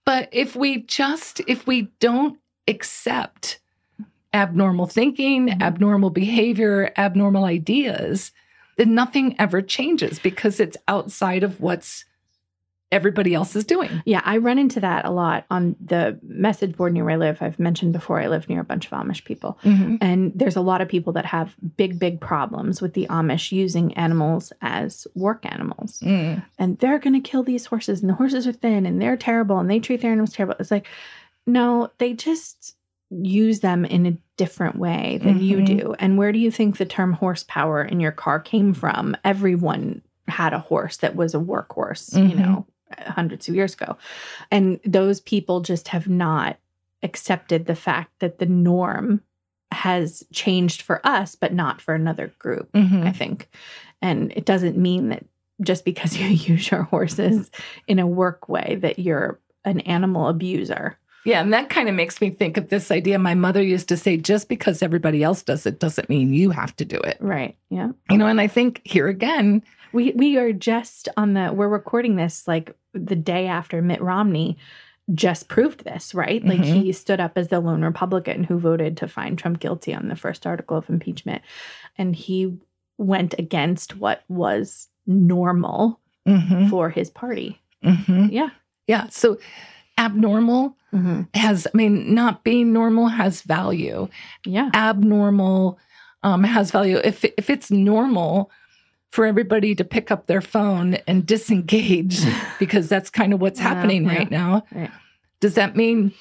But 0.06 0.30
if 0.32 0.56
we 0.56 0.82
just, 0.84 1.40
if 1.46 1.66
we 1.66 1.90
don't 2.00 2.38
accept 2.66 3.60
abnormal 4.32 4.86
thinking, 4.86 5.48
Mhm. 5.48 5.62
abnormal 5.62 6.10
behavior, 6.10 6.90
abnormal 6.96 7.44
ideas, 7.44 8.32
then 8.76 8.94
nothing 8.94 9.34
ever 9.38 9.60
changes 9.60 10.18
because 10.18 10.58
it's 10.60 10.76
outside 10.88 11.42
of 11.42 11.60
what's 11.60 12.06
everybody 12.90 13.34
else 13.34 13.54
is 13.54 13.64
doing. 13.64 13.90
Yeah, 14.06 14.22
I 14.24 14.38
run 14.38 14.58
into 14.58 14.80
that 14.80 15.04
a 15.04 15.10
lot 15.10 15.44
on 15.50 15.76
the 15.84 16.18
message 16.22 16.74
board 16.76 16.94
near 16.94 17.04
where 17.04 17.14
I 17.14 17.16
live. 17.16 17.38
I've 17.42 17.58
mentioned 17.58 17.92
before 17.92 18.18
I 18.20 18.28
live 18.28 18.48
near 18.48 18.60
a 18.60 18.64
bunch 18.64 18.86
of 18.86 18.92
Amish 18.92 19.24
people. 19.24 19.58
And 19.62 20.32
there's 20.34 20.56
a 20.56 20.62
lot 20.62 20.80
of 20.80 20.88
people 20.88 21.12
that 21.12 21.26
have 21.26 21.54
big, 21.76 21.98
big 21.98 22.18
problems 22.20 22.80
with 22.80 22.94
the 22.94 23.06
Amish 23.10 23.52
using 23.52 23.92
animals 23.94 24.52
as 24.62 25.06
work 25.14 25.44
animals. 25.44 25.98
Mm. 26.00 26.42
And 26.58 26.78
they're 26.78 26.98
going 26.98 27.20
to 27.20 27.28
kill 27.30 27.42
these 27.42 27.66
horses, 27.66 28.00
and 28.00 28.08
the 28.08 28.14
horses 28.14 28.46
are 28.46 28.52
thin, 28.52 28.86
and 28.86 29.02
they're 29.02 29.16
terrible, 29.18 29.58
and 29.58 29.70
they 29.70 29.80
treat 29.80 30.00
their 30.00 30.12
animals 30.12 30.32
terrible. 30.32 30.56
It's 30.58 30.70
like, 30.70 30.86
no, 31.46 31.90
they 31.98 32.14
just 32.14 32.74
use 33.10 33.60
them 33.60 33.84
in 33.84 34.06
a 34.06 34.16
different 34.36 34.76
way 34.76 35.18
than 35.22 35.40
you 35.40 35.58
Mhm. 35.58 35.66
do. 35.66 35.94
And 35.98 36.16
where 36.18 36.30
do 36.32 36.38
you 36.38 36.50
think 36.50 36.76
the 36.76 36.84
term 36.86 37.12
horsepower 37.14 37.82
in 37.82 38.00
your 38.00 38.12
car 38.12 38.38
came 38.40 38.72
from? 38.74 39.16
Everyone 39.24 40.02
had 40.26 40.52
a 40.52 40.58
horse 40.58 40.98
that 40.98 41.16
was 41.16 41.34
a 41.34 41.38
workhorse, 41.38 42.14
you 42.16 42.34
Mhm. 42.34 42.38
know, 42.38 42.66
hundreds 42.98 43.48
of 43.48 43.54
years 43.54 43.74
ago. 43.74 43.96
And 44.50 44.80
those 44.84 45.20
people 45.20 45.60
just 45.60 45.88
have 45.88 46.08
not 46.08 46.58
accepted 47.02 47.66
the 47.66 47.74
fact 47.76 48.10
that 48.20 48.38
the 48.38 48.46
norm 48.46 49.22
has 49.70 50.24
changed 50.32 50.82
for 50.82 51.00
us, 51.06 51.34
but 51.34 51.52
not 51.52 51.80
for 51.80 51.94
another 51.94 52.32
group, 52.38 52.72
Mhm. 52.72 53.06
I 53.06 53.12
think. 53.12 53.48
And 54.00 54.32
it 54.34 54.44
doesn't 54.46 54.76
mean 54.78 55.10
that 55.10 55.24
just 55.60 55.84
because 55.84 56.16
you 56.18 56.28
use 56.28 56.70
your 56.70 56.84
horses 56.84 57.50
in 57.86 57.98
a 57.98 58.06
work 58.06 58.48
way 58.48 58.78
that 58.80 58.98
you're 58.98 59.38
an 59.64 59.80
animal 59.80 60.28
abuser. 60.28 60.96
Yeah, 61.24 61.40
and 61.40 61.52
that 61.52 61.68
kind 61.68 61.88
of 61.88 61.94
makes 61.94 62.20
me 62.20 62.30
think 62.30 62.56
of 62.56 62.68
this 62.68 62.90
idea 62.90 63.18
my 63.18 63.34
mother 63.34 63.62
used 63.62 63.88
to 63.88 63.96
say 63.96 64.16
just 64.16 64.48
because 64.48 64.82
everybody 64.82 65.22
else 65.22 65.42
does 65.42 65.66
it 65.66 65.78
doesn't 65.80 66.08
mean 66.08 66.32
you 66.32 66.50
have 66.50 66.74
to 66.76 66.84
do 66.84 66.96
it. 66.98 67.18
Right. 67.20 67.56
Yeah. 67.70 67.90
You 68.10 68.16
know, 68.18 68.26
and 68.26 68.40
I 68.40 68.46
think 68.46 68.80
here 68.84 69.08
again, 69.08 69.62
We 69.92 70.12
we 70.12 70.36
are 70.38 70.52
just 70.52 71.08
on 71.16 71.34
the 71.34 71.52
we're 71.52 71.68
recording 71.68 72.16
this 72.16 72.46
like 72.46 72.76
the 72.92 73.16
day 73.16 73.46
after 73.46 73.80
Mitt 73.82 74.00
Romney 74.02 74.56
just 75.14 75.48
proved 75.48 75.84
this, 75.84 76.14
right? 76.14 76.44
Like 76.44 76.60
Mhm. 76.60 76.82
he 76.82 76.92
stood 76.92 77.20
up 77.20 77.32
as 77.36 77.48
the 77.48 77.60
lone 77.60 77.82
Republican 77.82 78.44
who 78.44 78.58
voted 78.58 78.96
to 78.98 79.08
find 79.08 79.38
Trump 79.38 79.58
guilty 79.60 79.94
on 79.94 80.08
the 80.08 80.16
first 80.16 80.46
article 80.46 80.76
of 80.76 80.88
impeachment. 80.90 81.40
And 81.96 82.14
he 82.14 82.58
went 82.98 83.34
against 83.38 83.96
what 83.96 84.22
was 84.28 84.88
normal 85.06 86.00
mhm, 86.26 86.68
for 86.70 86.90
his 86.90 87.08
party. 87.10 87.58
mhm. 87.82 88.30
Yeah. 88.30 88.50
yeah. 88.86 89.06
So 89.08 89.38
abnormal 89.98 90.74
Mm-hmm. 90.94 91.24
has, 91.38 91.66
I 91.66 91.76
mean, 91.76 92.14
not 92.14 92.44
being 92.44 92.72
normal 92.72 93.08
has 93.08 93.42
value. 93.42 94.08
Yeah. 94.46 94.70
Abnormal 94.72 95.78
um, 96.22 96.42
has 96.44 96.70
value. 96.70 96.96
If 97.04 97.26
if 97.26 97.50
it's 97.50 97.70
normal 97.70 98.50
for 99.10 99.26
everybody 99.26 99.74
to 99.74 99.84
pick 99.84 100.10
up 100.10 100.26
their 100.28 100.40
phone 100.40 100.94
and 101.06 101.26
disengage 101.26 102.20
because 102.58 102.88
that's 102.88 103.10
kind 103.10 103.34
of 103.34 103.40
what's 103.42 103.60
Yeah, 103.60 103.68
happening 103.74 104.04
yeah. 104.06 104.16
right 104.16 104.30
now, 104.30 104.64
Right. 104.74 104.90
does 105.40 105.56
that 105.56 105.76
mean 105.76 106.12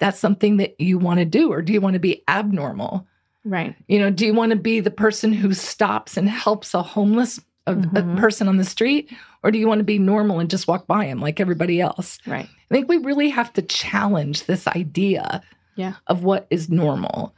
that's 0.00 0.18
something 0.18 0.56
that 0.56 0.80
you 0.80 0.98
want 0.98 1.20
to 1.20 1.24
do, 1.24 1.52
or 1.52 1.62
do 1.62 1.72
you 1.72 1.80
want 1.80 1.94
to 1.94 2.00
be 2.00 2.24
abnormal? 2.26 3.06
Right. 3.44 3.76
You 3.86 4.00
know, 4.00 4.10
do 4.10 4.26
you 4.26 4.34
want 4.34 4.50
to 4.50 4.56
be 4.56 4.80
the 4.80 4.90
person 4.90 5.32
who 5.32 5.54
stops 5.54 6.16
and 6.16 6.28
helps 6.28 6.74
a 6.74 6.82
homeless 6.82 7.38
a, 7.68 7.74
Mhm. 7.74 8.16
a 8.16 8.20
person 8.20 8.48
on 8.48 8.56
the 8.56 8.64
street, 8.64 9.10
or 9.42 9.50
do 9.50 9.58
you 9.58 9.68
want 9.68 9.78
to 9.80 9.84
be 9.84 9.98
normal 9.98 10.40
and 10.40 10.50
just 10.50 10.66
walk 10.68 10.86
by 10.86 11.04
him 11.06 11.20
like 11.20 11.40
everybody 11.40 11.80
else? 11.80 12.18
Right. 12.26 12.48
I 12.70 12.74
think 12.74 12.88
we 12.88 12.98
really 12.98 13.28
have 13.30 13.52
to 13.54 13.62
challenge 13.62 14.44
this 14.44 14.66
idea 14.68 15.42
Yeah. 15.76 15.94
of 16.06 16.22
what 16.24 16.46
is 16.50 16.68
normal. 16.70 17.34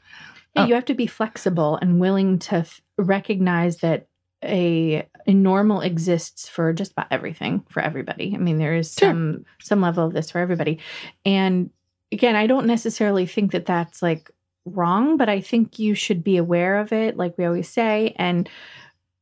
Yeah, 0.56 0.66
you 0.66 0.74
have 0.74 0.86
to 0.86 0.94
be 0.94 1.06
flexible 1.06 1.78
and 1.80 2.00
willing 2.00 2.38
to 2.40 2.56
f- 2.56 2.80
recognize 2.98 3.78
that 3.78 4.06
a, 4.42 5.06
a 5.26 5.34
normal 5.34 5.80
exists 5.82 6.48
for 6.48 6.72
just 6.72 6.92
about 6.92 7.06
everything 7.10 7.62
for 7.68 7.80
everybody. 7.82 8.32
I 8.34 8.38
mean, 8.38 8.56
there 8.56 8.74
is 8.74 8.94
Sure. 8.98 9.10
some 9.10 9.44
some 9.60 9.80
level 9.82 10.06
of 10.06 10.12
this 10.14 10.30
for 10.30 10.38
everybody. 10.38 10.78
And 11.26 11.70
again, 12.10 12.34
I 12.36 12.46
don't 12.46 12.66
necessarily 12.66 13.26
think 13.26 13.52
that 13.52 13.66
that's 13.66 14.00
like 14.02 14.30
wrong, 14.64 15.16
but 15.18 15.28
I 15.28 15.40
think 15.40 15.78
you 15.78 15.94
should 15.94 16.24
be 16.24 16.36
aware 16.38 16.78
of 16.80 16.92
it, 16.92 17.16
like 17.18 17.36
we 17.38 17.44
always 17.44 17.68
say, 17.68 18.14
and 18.16 18.48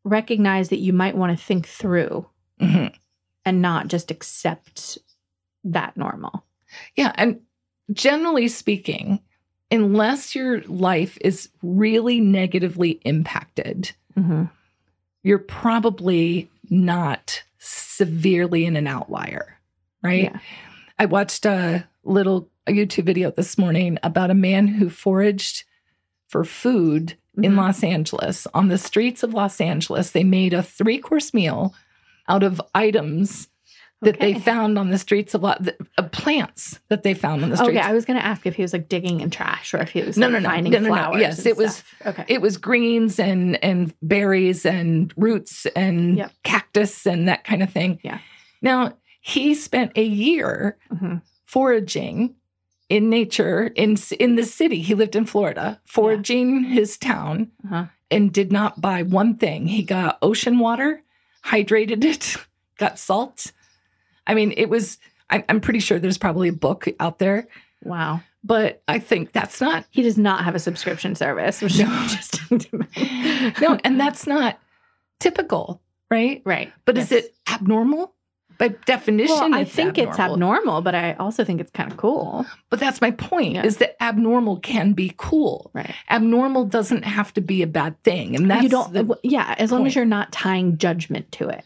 recognize 0.09 0.69
that 0.71 0.79
you 0.79 0.93
might 0.93 1.17
want 1.17 1.37
to 1.37 1.45
think 1.45 1.67
through 1.67 2.27
Mhm. 2.61 2.95
and 3.45 3.63
not 3.63 3.89
just 3.89 4.11
accept 4.11 4.99
that 5.65 5.97
normal. 5.97 6.45
Yeah. 6.97 7.13
And 7.17 7.41
generally 7.93 8.49
speaking, 8.49 9.21
unless 9.71 10.35
your 10.35 10.63
life 10.63 11.19
is 11.21 11.49
really 11.63 12.21
negatively 12.21 13.01
impacted, 13.05 13.93
Mm-hmm. 14.17 14.45
you're 15.23 15.39
probably 15.39 16.51
not 16.71 17.43
severely 17.59 18.65
in 18.65 18.77
an 18.77 18.87
outlier, 18.87 19.59
right? 20.03 20.25
Yeah. 20.25 20.39
I 20.99 21.07
watched 21.07 21.47
a 21.47 21.87
little 22.05 22.51
a 22.67 22.73
YouTube 22.73 23.05
video 23.05 23.31
this 23.31 23.57
morning 23.57 23.99
about 24.03 24.31
a 24.31 24.35
man 24.35 24.67
who 24.69 24.91
foraged 24.91 25.65
for 26.29 26.45
food 26.45 27.17
in 27.43 27.53
Mhm. 27.53 27.57
Los 27.57 27.83
Angeles. 27.85 28.47
On 28.55 28.69
the 28.69 28.79
streets 28.79 29.23
of 29.23 29.35
Los 29.35 29.61
Angeles, 29.61 30.11
they 30.11 30.25
made 30.25 30.53
a 30.53 30.63
three 30.63 30.99
course 30.99 31.33
meal 31.33 31.75
out 32.29 32.43
of 32.43 32.61
items 32.75 33.49
that 34.01 34.21
they 34.21 34.33
found 34.35 34.79
on 34.79 34.91
the 34.91 34.99
streets 34.99 35.35
of, 35.35 35.43
Lo- 35.43 35.55
uh, 35.97 36.03
plants 36.13 36.79
that 36.89 37.03
they 37.03 37.15
found 37.15 37.43
on 37.43 37.51
the 37.51 37.57
streets. 37.57 37.79
Okay, 37.79 37.81
I 37.89 37.93
was 37.93 38.05
going 38.05 38.17
to 38.19 38.25
ask 38.25 38.47
if 38.47 38.55
he 38.55 38.63
was 38.63 38.73
like 38.73 38.89
digging 38.89 39.21
in 39.21 39.29
trash 39.31 39.75
or 39.75 39.79
if 39.79 39.91
he 39.91 40.03
was 40.03 40.17
No, 40.17 40.27
like, 40.29 40.35
no, 40.35 40.39
no. 40.39 40.49
finding 40.49 40.73
No, 40.73 40.79
no, 40.79 40.89
no. 40.89 40.95
flowers. 40.95 41.21
Yes, 41.21 41.39
and 41.39 41.47
it 41.49 41.57
was- 41.57 41.83
okay. 42.07 42.25
it 42.29 42.41
was 42.41 42.59
greens 42.59 43.19
and 43.19 43.63
and 43.65 43.93
berries 44.03 44.65
and 44.65 45.13
roots 45.17 45.67
and 45.75 46.17
Yep. 46.19 46.33
cactus 46.45 47.07
and 47.07 47.27
that 47.29 47.43
kind 47.43 47.61
of 47.63 47.71
thing. 47.73 47.99
Yeah. 48.05 48.19
Now 48.63 48.93
he 49.21 49.55
spent 49.55 49.93
a 49.97 50.05
year 50.05 50.77
Mhm. 50.93 51.23
foraging 51.47 52.35
in 52.89 53.11
nature 53.11 53.67
in 53.75 53.97
in 54.19 54.37
the 54.37 54.45
city. 54.45 54.81
He 54.81 54.95
lived 54.95 55.15
in 55.17 55.27
Florida, 55.27 55.81
foraging 55.85 56.65
his 56.65 56.97
town, 56.97 57.51
Uh-huh. 57.65 57.87
and 58.11 58.33
did 58.33 58.51
not 58.53 58.81
buy 58.81 59.03
one 59.03 59.37
thing. 59.37 59.67
He 59.67 59.83
got 59.83 60.19
ocean 60.23 60.59
water, 60.59 61.03
hydrated 61.45 62.05
it, 62.05 62.37
got 62.79 62.99
salt. 62.99 63.53
I 64.27 64.35
mean, 64.35 64.53
it 64.57 64.69
was. 64.69 64.99
I, 65.31 65.45
I'm 65.49 65.61
pretty 65.61 65.81
sure 65.81 65.99
there's 65.99 66.17
probably 66.19 66.49
a 66.49 66.53
book 66.55 66.87
out 66.99 67.19
there, 67.19 67.49
Wow. 67.85 68.23
but 68.43 68.83
I 68.89 68.99
think 68.99 69.33
that's 69.33 69.61
not 69.61 69.85
He 69.91 70.01
does 70.03 70.17
not 70.17 70.45
have 70.45 70.55
a 70.55 70.59
subscription 70.59 71.15
service, 71.15 71.61
which 71.61 71.79
No. 71.79 71.85
is 71.85 72.03
interesting 72.13 72.59
to 72.61 72.77
me. 72.79 73.53
no, 73.61 73.79
and 73.85 74.01
that's 74.01 74.27
not 74.27 74.59
typical, 75.21 75.83
right? 76.11 76.41
right. 76.47 76.73
But 76.87 76.97
is 76.97 77.13
it 77.13 77.35
abnormal? 77.51 78.15
By 78.59 78.69
definition, 78.87 79.37
Well, 79.37 79.55
I 79.55 79.65
think 79.65 79.99
it's 79.99 80.19
abnormal, 80.19 80.83
but 80.83 80.95
I 80.95 81.15
also 81.15 81.45
think 81.45 81.61
it's 81.61 81.71
kind 81.71 81.91
of 81.91 81.97
cool. 81.97 82.45
But 82.71 82.81
that's 82.81 83.01
my 83.01 83.13
point: 83.13 83.55
Yeah. 83.55 83.65
is 83.65 83.77
that 83.77 83.97
abnormal 84.03 84.59
can 84.59 84.93
be 84.95 85.15
cool. 85.17 85.71
Right. 85.73 85.95
Abnormal 86.11 86.65
doesn't 86.65 87.05
have 87.05 87.33
to 87.35 87.41
be 87.41 87.63
a 87.63 87.69
bad 87.69 88.03
thing, 88.03 88.35
and 88.35 88.51
that's 88.51 88.65
you 88.65 88.69
don't, 88.69 89.13
yeah, 89.23 89.55
as 89.59 89.71
long 89.71 89.83
point. 89.83 89.93
as 89.93 89.97
you're 89.97 90.05
not 90.05 90.33
tying 90.33 90.77
judgment 90.77 91.31
to 91.33 91.49
it. 91.49 91.65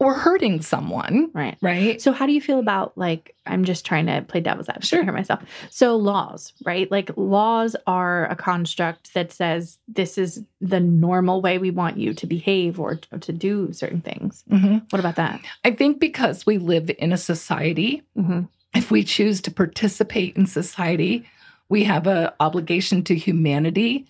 Or 0.00 0.14
hurting 0.14 0.60
someone, 0.60 1.30
Right. 1.32 1.56
right? 1.62 2.00
So, 2.02 2.10
how 2.12 2.26
do 2.26 2.32
you 2.32 2.40
feel 2.40 2.58
about 2.58 2.98
like, 2.98 3.34
I'm 3.46 3.64
just 3.64 3.86
trying 3.86 4.06
to 4.06 4.22
play 4.22 4.40
devil's 4.40 4.68
advocate 4.68 4.88
Sure. 4.88 5.02
here 5.04 5.12
myself. 5.12 5.40
So, 5.70 5.96
laws, 5.96 6.52
right? 6.66 6.90
Like, 6.90 7.10
laws 7.16 7.76
are 7.86 8.26
a 8.28 8.34
construct 8.36 9.14
that 9.14 9.30
says 9.32 9.78
this 9.86 10.18
is 10.18 10.42
the 10.60 10.80
normal 10.80 11.40
way 11.40 11.58
we 11.58 11.70
want 11.70 11.96
you 11.96 12.12
to 12.14 12.26
behave 12.26 12.80
or 12.80 12.96
to 12.96 13.32
do 13.32 13.72
certain 13.72 14.00
things. 14.00 14.42
Mhm. 14.50 14.82
What 14.90 14.98
about 14.98 15.16
that? 15.16 15.40
I 15.64 15.70
think 15.70 16.00
because 16.00 16.44
we 16.44 16.58
live 16.58 16.90
in 16.98 17.12
a 17.12 17.16
society, 17.16 18.02
Mm-hmm. 18.18 18.40
if 18.74 18.90
we 18.90 19.04
choose 19.04 19.40
to 19.42 19.50
participate 19.52 20.36
in 20.36 20.46
society, 20.46 21.24
we 21.68 21.84
have 21.84 22.06
a 22.08 22.34
obligation 22.40 23.04
to 23.04 23.14
humanity 23.14 24.06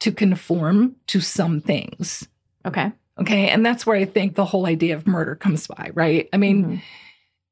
to 0.00 0.10
conform 0.12 0.96
to 1.06 1.20
some 1.20 1.60
things. 1.60 2.26
Okay. 2.66 2.92
Okay. 3.20 3.48
And 3.48 3.64
that's 3.66 3.84
where 3.86 3.96
I 3.96 4.04
think 4.04 4.34
the 4.34 4.44
whole 4.44 4.66
idea 4.66 4.94
of 4.94 5.06
murder 5.06 5.34
comes 5.34 5.66
by, 5.66 5.90
right? 5.94 6.28
I 6.32 6.36
mean, 6.36 6.64
Mhm. 6.64 6.82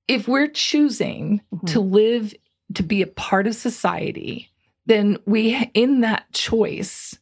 if 0.08 0.28
we're 0.28 0.46
choosing 0.48 1.40
Mhm. 1.52 1.66
to 1.72 1.80
live, 1.80 2.34
to 2.74 2.82
be 2.82 3.02
a 3.02 3.06
part 3.06 3.46
of 3.46 3.54
society, 3.54 4.50
then 4.86 5.18
we, 5.26 5.68
in 5.74 6.00
that 6.02 6.30
choice, 6.32 7.18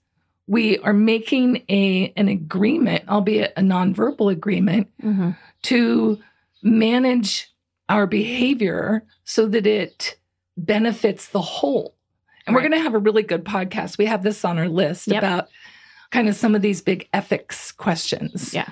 we 0.47 0.77
are 0.79 0.93
making 0.93 1.63
a 1.71 2.13
an 2.17 2.29
agreement, 2.29 3.09
albeit 3.09 3.55
a 3.57 3.63
nonverbal 3.63 4.31
agreement, 4.31 4.89
Mhm. 5.03 5.37
to 5.63 6.19
manage 6.63 7.49
our 7.89 8.07
behavior 8.07 9.05
so 9.25 9.47
that 9.47 9.67
it 9.67 10.17
benefits 10.57 11.29
the 11.29 11.41
whole. 11.41 11.95
And 12.47 12.55
we're 12.55 12.61
going 12.61 12.73
to 12.73 12.79
have 12.81 12.95
a 12.95 12.99
really 12.99 13.23
good 13.23 13.45
podcast. 13.45 13.97
We 13.97 14.05
have 14.07 14.23
this 14.23 14.45
on 14.45 14.59
our 14.59 14.69
list 14.69 15.09
Yep. 15.09 15.19
about 15.19 15.49
kind 16.15 16.29
of 16.29 16.37
some 16.37 16.55
of 16.55 16.63
these 16.63 16.81
big 16.81 17.09
ethics 17.13 17.73
questions. 17.73 18.55
Yeah. 18.55 18.69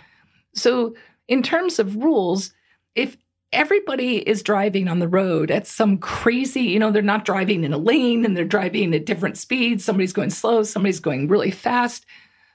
So, 0.55 0.94
in 1.26 1.42
terms 1.42 1.81
of 1.81 1.96
rules, 1.96 2.55
if 2.94 3.16
everybody 3.52 4.18
is 4.18 4.44
driving 4.44 4.87
on 4.87 5.00
the 5.00 5.09
road 5.09 5.50
at 5.50 5.66
some 5.66 5.98
crazy, 5.98 6.62
you 6.62 6.78
know, 6.78 6.92
they're 6.92 7.02
not 7.02 7.24
driving 7.24 7.64
in 7.64 7.72
a 7.72 7.78
lane 7.78 8.24
and 8.24 8.37
they're 8.37 8.44
driving 8.44 8.94
at 8.94 9.07
different 9.07 9.37
speeds, 9.37 9.85
somebody's 9.85 10.12
going 10.12 10.31
slow, 10.31 10.62
somebody's 10.62 11.00
going 11.00 11.26
really 11.26 11.50
fast, 11.50 12.07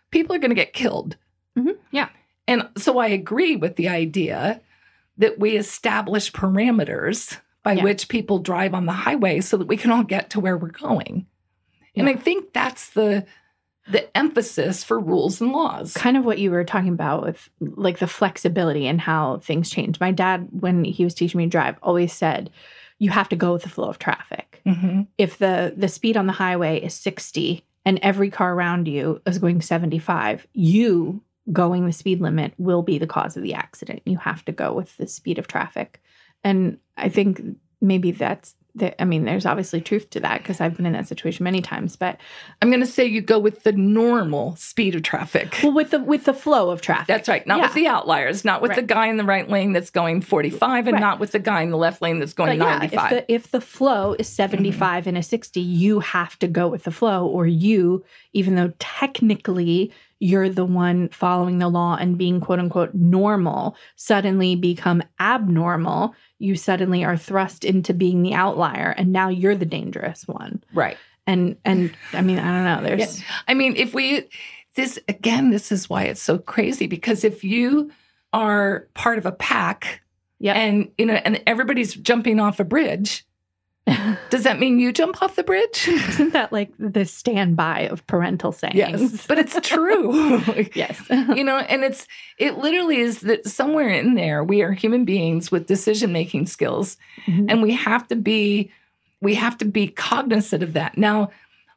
people 0.10 0.34
are 0.34 0.40
going 0.40 0.52
to 0.52 0.56
get 0.64 0.72
killed. 0.72 1.18
Mhm. 1.58 1.76
Yeah. 1.92 2.08
And 2.48 2.70
so 2.78 2.98
I 2.98 3.08
agree 3.08 3.58
with 3.58 3.76
the 3.76 3.90
idea 3.90 4.62
that 5.18 5.38
we 5.38 5.58
establish 5.58 6.32
parameters 6.32 7.38
by 7.62 7.74
Yeah. 7.74 7.84
which 7.84 8.08
people 8.08 8.40
drive 8.40 8.74
on 8.74 8.86
the 8.86 8.94
highway 8.94 9.42
so 9.42 9.58
that 9.58 9.68
we 9.68 9.76
can 9.76 9.92
all 9.92 10.04
get 10.04 10.30
to 10.30 10.40
where 10.40 10.58
we're 10.58 10.70
going. 10.70 11.26
And 11.96 12.08
I 12.08 12.14
think 12.14 12.54
that's 12.54 12.92
the 12.92 13.26
the 13.90 14.18
emphasis 14.18 14.84
for 14.84 15.00
rules 15.00 15.40
and 15.42 15.52
laws. 15.52 15.94
kind 15.94 16.18
of 16.18 16.26
what 16.26 16.40
you 16.40 16.52
were 16.52 16.64
talking 16.64 16.90
about 16.90 17.24
with 17.24 17.50
like 17.60 18.00
the 18.00 18.08
flexibility 18.08 18.86
and 18.88 19.00
how 19.00 19.38
things 19.38 19.70
change. 19.70 20.00
My 20.00 20.12
dad, 20.12 20.48
when 20.52 20.84
he 20.84 21.04
was 21.04 21.14
teaching 21.14 21.38
me 21.38 21.46
to 21.46 21.50
drive, 21.50 21.78
always 21.82 22.12
said, 22.14 22.50
"You 23.00 23.12
have 23.12 23.30
to 23.30 23.36
go 23.36 23.54
with 23.54 23.64
the 23.64 23.70
flow 23.70 23.88
of 23.90 24.00
traffic. 24.00 24.62
Mhm. 24.66 25.08
If 25.18 25.38
the 25.38 25.74
the 25.76 25.88
speed 25.88 26.18
on 26.18 26.28
the 26.28 26.34
highway 26.34 26.82
is 26.82 26.94
sixty 26.94 27.64
and 27.86 28.00
every 28.02 28.30
car 28.30 28.54
around 28.54 28.88
you 28.88 29.22
is 29.26 29.40
going 29.40 29.62
seventy 29.62 30.00
five, 30.00 30.46
you 30.54 31.22
going 31.54 31.86
the 31.86 31.94
speed 31.94 32.20
limit 32.20 32.54
will 32.58 32.82
be 32.84 32.98
the 32.98 33.08
cause 33.08 33.38
of 33.38 33.44
the 33.44 33.54
accident. 33.54 34.02
You 34.06 34.18
have 34.18 34.44
to 34.46 34.52
go 34.52 34.74
with 34.74 34.98
the 34.98 35.08
speed 35.08 35.40
of 35.40 35.48
traffic." 35.48 36.02
And 36.44 36.78
I 36.98 37.08
think 37.10 37.42
maybe 37.80 38.12
that's 38.12 38.56
I 39.00 39.06
mean, 39.06 39.26
there's 39.26 39.46
obviously 39.46 39.82
truth 39.82 40.10
to 40.12 40.20
that 40.22 40.42
because 40.42 40.62
I've 40.62 40.76
been 40.78 40.86
in 40.86 40.94
that 40.94 41.08
situation 41.08 41.44
many 41.44 41.62
times. 41.62 41.96
But 41.96 42.20
I'm 42.62 42.70
going 42.70 42.82
to 42.82 42.86
say 42.88 43.06
you 43.06 43.22
go 43.22 43.40
with 43.40 43.64
the 43.64 43.72
normal 43.72 44.56
speed 44.56 44.96
of 44.96 45.04
traffic. 45.04 45.60
well, 45.64 45.74
with 45.74 45.92
the 45.92 46.00
with 46.00 46.26
the 46.26 46.34
flow 46.34 46.70
of 46.70 46.82
traffic, 46.82 47.08
That's 47.08 47.28
right. 47.30 47.46
Not 47.46 47.62
with 47.62 47.74
the 47.74 47.88
outliers, 47.88 48.44
not 48.46 48.62
with 48.62 48.76
the 48.76 48.82
guy 48.82 49.08
in 49.08 49.18
the 49.18 49.24
right 49.24 49.50
lane 49.50 49.74
that's 49.74 49.90
going 49.90 50.22
45 50.22 50.88
and 50.88 50.94
Right. 50.94 51.00
not 51.00 51.20
with 51.20 51.32
the 51.32 51.40
guy 51.40 51.62
in 51.62 51.70
the 51.72 51.78
left 51.78 52.02
lane 52.02 52.20
that's 52.20 52.34
going 52.34 52.58
But 52.60 52.66
yeah, 52.66 52.78
95. 52.80 53.12
if 53.12 53.18
the 53.28 53.34
if 53.34 53.52
the 53.52 53.62
flow 53.62 54.16
is 54.18 54.28
75 54.28 55.08
and 55.08 55.18
a 55.18 55.24
60, 55.24 55.60
you 55.60 56.00
have 56.00 56.38
to 56.40 56.48
go 56.48 56.68
with 56.68 56.84
the 56.84 56.92
flow, 56.92 57.26
or 57.26 57.46
you, 57.48 58.04
even 58.34 58.56
though 58.56 58.74
technically 58.80 59.92
you're 60.20 60.50
the 60.50 60.66
one 60.66 61.10
following 61.10 61.60
the 61.60 61.70
law 61.70 61.96
and 62.00 62.18
being 62.18 62.40
quote 62.40 62.60
unquote 62.60 62.94
normal, 62.94 63.76
suddenly 63.96 64.56
become 64.56 65.04
abnormal. 65.20 66.16
You 66.40 66.56
suddenly 66.56 67.04
are 67.04 67.18
thrust 67.18 67.64
into 67.66 67.94
being 67.94 68.22
the 68.24 68.34
outlier, 68.34 68.94
and 68.98 69.12
now 69.12 69.30
you're 69.30 69.56
the 69.56 69.66
dangerous 69.66 70.28
one. 70.28 70.64
right. 70.74 70.98
And 71.26 71.58
and 71.66 71.94
I 72.14 72.22
mean, 72.22 72.40
I 72.40 72.52
don't 72.52 72.64
know. 72.64 72.96
There's 72.96 73.22
I 73.50 73.54
mean, 73.54 73.76
if 73.76 73.94
we, 73.94 74.30
this 74.76 74.98
again, 75.10 75.50
this 75.50 75.72
is 75.74 75.90
why 75.90 76.04
it's 76.04 76.22
so 76.22 76.38
crazy 76.38 76.88
because 76.88 77.26
if 77.26 77.44
you 77.44 77.92
are 78.32 78.88
part 78.94 79.18
of 79.18 79.26
a 79.26 79.32
pack 79.34 80.02
Yep. 80.40 80.56
and, 80.56 80.92
you 80.98 81.06
know, 81.08 81.16
and 81.16 81.42
everybody's 81.48 81.96
jumping 81.96 82.40
off 82.40 82.60
a 82.60 82.64
bridge, 82.64 83.26
does 84.30 84.44
that 84.44 84.60
mean 84.60 84.80
you 84.80 84.92
jump 84.92 85.22
off 85.22 85.36
the 85.36 85.44
bridge? 85.44 85.88
isn't 85.88 86.34
that 86.34 86.52
like 86.52 86.72
the 86.78 87.06
standby 87.06 87.82
of 87.88 88.06
parental 88.08 88.52
sayings? 88.52 88.76
yes, 88.76 89.26
but 89.28 89.40
it's 89.40 89.58
true. 89.68 90.42
yes. 90.74 91.02
you 91.10 91.44
know 91.44 91.58
and 91.58 91.84
it's 91.84 92.08
it 92.38 92.58
literally 92.58 92.98
is 92.98 93.22
that 93.22 93.48
somewhere 93.48 93.90
in 93.90 94.16
there 94.16 94.44
we 94.44 94.62
are 94.62 94.72
human 94.74 95.06
beings 95.06 95.52
with 95.52 95.68
decision 95.68 96.12
making 96.12 96.46
skills 96.46 96.98
Mhm. 97.26 97.46
and 97.50 97.62
we 97.62 97.74
have 97.74 98.08
to 98.10 98.16
be 98.16 98.72
we 99.22 99.34
have 99.36 99.58
to 99.58 99.66
be 99.66 99.88
cognizant 99.88 100.64
of 100.64 100.74
that 100.74 100.98
now 100.98 101.32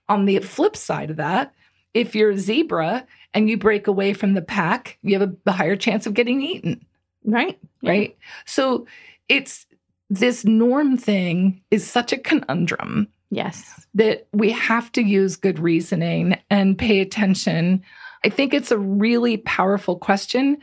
on 0.08 0.24
the 0.26 0.38
flip 0.40 0.76
side 0.76 1.10
of 1.10 1.16
that 1.16 1.54
if 1.94 2.14
you're 2.14 2.30
a 2.30 2.38
zebra 2.38 3.06
and 3.34 3.48
you 3.48 3.56
break 3.56 3.86
away 3.86 4.12
from 4.12 4.34
the 4.34 4.42
pack 4.42 4.98
you 5.02 5.18
have 5.18 5.34
a 5.46 5.52
higher 5.52 5.76
chance 5.76 6.06
of 6.06 6.14
getting 6.14 6.40
eaten 6.42 6.84
right. 7.24 7.58
Yeah. 7.80 7.90
right 7.90 8.16
so 8.44 8.86
it's 9.28 9.66
this 10.10 10.44
norm 10.44 10.96
thing 10.96 11.62
is 11.70 11.88
such 11.88 12.12
a 12.12 12.18
conundrum 12.18 13.08
Yes. 13.30 13.86
that 13.94 14.26
we 14.32 14.50
have 14.50 14.90
to 14.92 15.02
use 15.02 15.36
good 15.36 15.58
reasoning 15.60 16.36
and 16.50 16.76
pay 16.76 16.98
attention. 17.00 17.82
I 18.24 18.28
think 18.28 18.52
it's 18.52 18.72
a 18.72 18.78
really 18.78 19.36
powerful 19.38 19.96
question. 19.96 20.58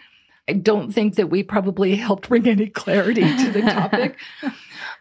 I 0.50 0.54
don't 0.54 0.92
think 0.92 1.16
that 1.16 1.30
we 1.30 1.44
probably 1.44 1.96
helped 1.96 2.28
bring 2.30 2.48
any 2.48 2.68
clarity 2.68 3.22
to 3.22 3.52
the 3.52 3.62
topic, 3.74 4.18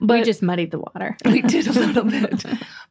but 0.00 0.18
we 0.18 0.22
just 0.22 0.42
muddied 0.42 0.70
the 0.70 0.78
water. 0.78 1.16
we 1.24 1.42
did 1.42 1.66
a 1.66 1.72
little 1.72 2.04
bit. 2.04 2.44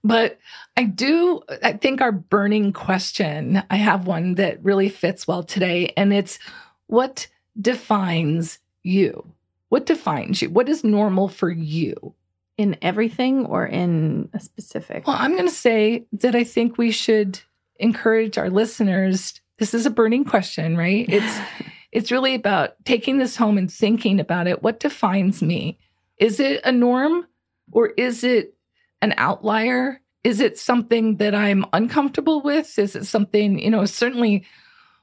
But 0.03 0.39
I 0.77 0.83
do, 0.83 1.41
I 1.63 1.73
think 1.73 2.01
our 2.01 2.11
burning 2.11 2.71
question, 2.73 3.63
I 3.69 3.77
have 3.77 4.07
one 4.07 4.35
that 4.35 4.63
really 4.63 4.89
fits 4.89 5.25
well 5.27 5.43
today, 5.43 5.93
and 5.97 6.13
it's 6.13 6.37
what 6.87 7.27
defines 7.59 8.59
you? 8.83 9.25
What 9.69 9.85
defines 9.85 10.41
you? 10.41 10.49
What 10.49 10.69
is 10.69 10.83
normal 10.83 11.27
for 11.27 11.49
you? 11.49 12.15
in 12.57 12.77
everything 12.81 13.45
or 13.45 13.65
in 13.65 14.29
a 14.33 14.39
specific 14.39 15.05
Well, 15.05 15.17
I'm 15.19 15.33
going 15.33 15.47
to 15.47 15.53
say 15.53 16.05
that 16.13 16.35
I 16.35 16.43
think 16.43 16.77
we 16.77 16.91
should 16.91 17.39
encourage 17.79 18.37
our 18.37 18.49
listeners. 18.49 19.41
This 19.57 19.73
is 19.73 19.85
a 19.85 19.89
burning 19.89 20.25
question, 20.25 20.77
right? 20.77 21.05
It's 21.09 21.39
it's 21.91 22.11
really 22.11 22.35
about 22.35 22.83
taking 22.83 23.19
this 23.19 23.37
home 23.37 23.57
and 23.57 23.71
thinking 23.71 24.19
about 24.19 24.47
it. 24.47 24.61
What 24.61 24.81
defines 24.81 25.41
me? 25.41 25.77
Is 26.17 26.41
it 26.41 26.59
a 26.65 26.71
norm 26.71 27.25
or 27.71 27.87
is 27.87 28.25
it 28.25 28.53
an 29.01 29.13
outlier? 29.15 30.01
Is 30.25 30.41
it 30.41 30.59
something 30.59 31.17
that 31.17 31.33
I'm 31.33 31.65
uncomfortable 31.71 32.41
with? 32.41 32.77
Is 32.77 32.97
it 32.97 33.05
something, 33.05 33.59
you 33.59 33.69
know, 33.69 33.85
certainly 33.85 34.43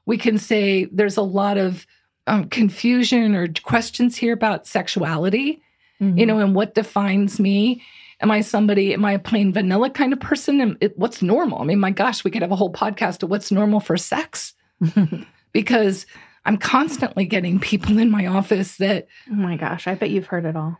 we 0.05 0.17
can 0.19 0.37
say 0.37 0.85
there's 0.85 1.17
a 1.17 1.23
lot 1.23 1.57
of 1.57 1.87
um, 2.27 2.49
confusion 2.49 3.35
or 3.35 3.47
questions 3.63 4.15
here 4.17 4.33
about 4.33 4.67
sexuality 4.67 5.61
Mm-hmm. 6.03 6.17
you 6.17 6.25
know, 6.25 6.39
and 6.39 6.55
what 6.55 6.73
defines 6.73 7.39
me. 7.39 7.81
Am 8.19 8.31
I 8.31 8.41
somebody, 8.41 8.93
am 8.93 9.05
I 9.05 9.13
a 9.13 9.19
plain 9.19 9.53
vanilla 9.53 9.89
kind 9.89 10.11
of 10.11 10.19
person? 10.19 10.59
And 10.59 10.77
it, 10.81 10.97
what's 10.97 11.21
normal? 11.21 11.61
I 11.61 11.65
mean, 11.65 11.79
my 11.79 11.91
gosh, 11.91 12.23
we 12.23 12.31
could 12.31 12.41
have 12.41 12.51
a 12.51 12.55
whole 12.55 12.71
podcast 12.71 13.23
of 13.23 13.29
what's 13.29 13.51
normal 13.51 13.79
for 13.79 13.95
sex 13.95 14.53
because 15.53 16.05
I'm 16.45 16.57
constantly 16.57 17.25
getting 17.25 17.59
people 17.59 17.97
in 17.99 18.09
my 18.09 18.25
office 18.25 18.77
that 18.77 19.07
oh 19.31 19.35
my 19.35 19.55
gosh 19.55 19.87
i 19.87 19.95
bet 19.95 20.09
you've 20.09 20.27
heard 20.27 20.43
it 20.43 20.57
all 20.57 20.77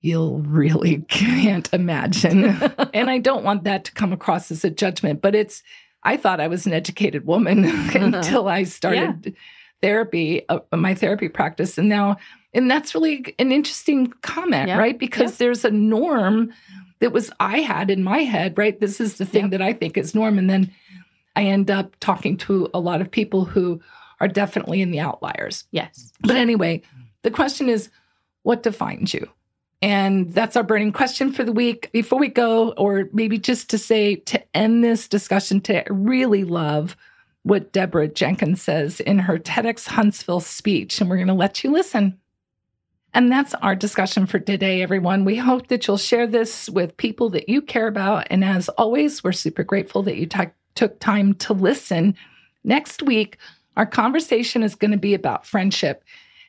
you'll 0.00 0.40
really 0.40 1.04
can't 1.08 1.72
imagine. 1.72 2.44
and 2.94 3.08
I 3.08 3.18
don't 3.18 3.44
want 3.44 3.64
that 3.64 3.84
to 3.84 3.92
come 3.92 4.12
across 4.12 4.50
as 4.50 4.64
a 4.64 4.70
judgment, 4.70 5.22
but 5.22 5.36
it's, 5.36 5.62
I 6.02 6.16
thought 6.16 6.40
I 6.40 6.48
was 6.48 6.66
an 6.66 6.72
educated 6.72 7.24
woman 7.24 7.64
until 7.94 8.48
I 8.48 8.64
started 8.64 9.36
therapy, 9.82 10.48
uh, 10.48 10.60
my 10.72 10.94
therapy 10.94 11.28
practice. 11.28 11.76
And 11.76 11.88
now, 11.88 12.16
and 12.54 12.70
that's 12.70 12.94
really 12.94 13.34
an 13.38 13.52
interesting 13.52 14.12
comment, 14.22 14.70
right? 14.78 14.98
Because 14.98 15.38
there's 15.38 15.64
a 15.64 15.70
norm 15.70 16.52
that 17.00 17.12
was 17.12 17.30
I 17.40 17.58
had 17.58 17.90
in 17.90 18.04
my 18.04 18.18
head, 18.18 18.56
right? 18.56 18.78
This 18.78 19.00
is 19.00 19.18
the 19.18 19.26
thing 19.26 19.50
that 19.50 19.60
I 19.60 19.72
think 19.72 19.98
is 19.98 20.14
norm. 20.14 20.38
And 20.38 20.48
then 20.48 20.72
I 21.34 21.44
end 21.44 21.70
up 21.70 21.96
talking 22.00 22.36
to 22.38 22.70
a 22.72 22.80
lot 22.80 23.00
of 23.00 23.10
people 23.10 23.44
who 23.44 23.80
are 24.20 24.28
definitely 24.28 24.80
in 24.80 24.92
the 24.92 25.00
outliers. 25.00 25.64
yes 25.72 26.12
But 26.20 26.36
anyway, 26.36 26.82
the 27.22 27.30
question 27.30 27.68
is 27.68 27.90
what 28.42 28.62
defines 28.62 29.12
you? 29.12 29.28
And 29.80 30.32
that's 30.32 30.56
our 30.56 30.62
burning 30.62 30.92
question 30.92 31.32
for 31.32 31.42
the 31.42 31.52
week. 31.52 31.90
Before 31.90 32.20
we 32.20 32.28
go, 32.28 32.70
or 32.72 33.08
maybe 33.12 33.36
just 33.36 33.68
to 33.70 33.78
say 33.78 34.16
to 34.16 34.40
end 34.56 34.84
this 34.84 35.08
discussion 35.08 35.60
I 35.68 35.84
really 35.90 36.44
love 36.44 36.96
what 37.42 37.72
Deborah 37.72 38.08
Jenkins 38.08 38.62
says 38.62 39.00
in 39.00 39.20
her 39.20 39.38
TEDx 39.38 39.88
Huntsville 39.88 40.40
speech, 40.40 41.00
and 41.00 41.10
we're 41.10 41.16
going 41.16 41.28
to 41.28 41.34
let 41.34 41.64
you 41.64 41.72
listen. 41.72 42.18
And 43.14 43.30
that's 43.30 43.54
our 43.54 43.74
discussion 43.74 44.26
for 44.26 44.38
today, 44.38 44.82
everyone. 44.82 45.24
We 45.24 45.36
hope 45.36 45.68
that 45.68 45.86
you'll 45.86 45.98
share 45.98 46.26
this 46.26 46.70
with 46.70 46.96
people 46.96 47.28
that 47.30 47.48
you 47.48 47.60
care 47.60 47.86
about. 47.86 48.26
And 48.30 48.42
as 48.44 48.68
always, 48.70 49.22
we're 49.22 49.32
super 49.32 49.64
grateful 49.64 50.02
that 50.04 50.16
you 50.16 50.26
t- 50.26 50.44
took 50.74 50.98
time 50.98 51.34
to 51.34 51.52
listen. 51.52 52.16
Next 52.64 53.02
week, 53.02 53.36
our 53.76 53.84
conversation 53.84 54.62
is 54.62 54.74
going 54.74 54.92
to 54.92 54.96
be 54.96 55.12
about 55.12 55.46
friendship. 55.46 56.04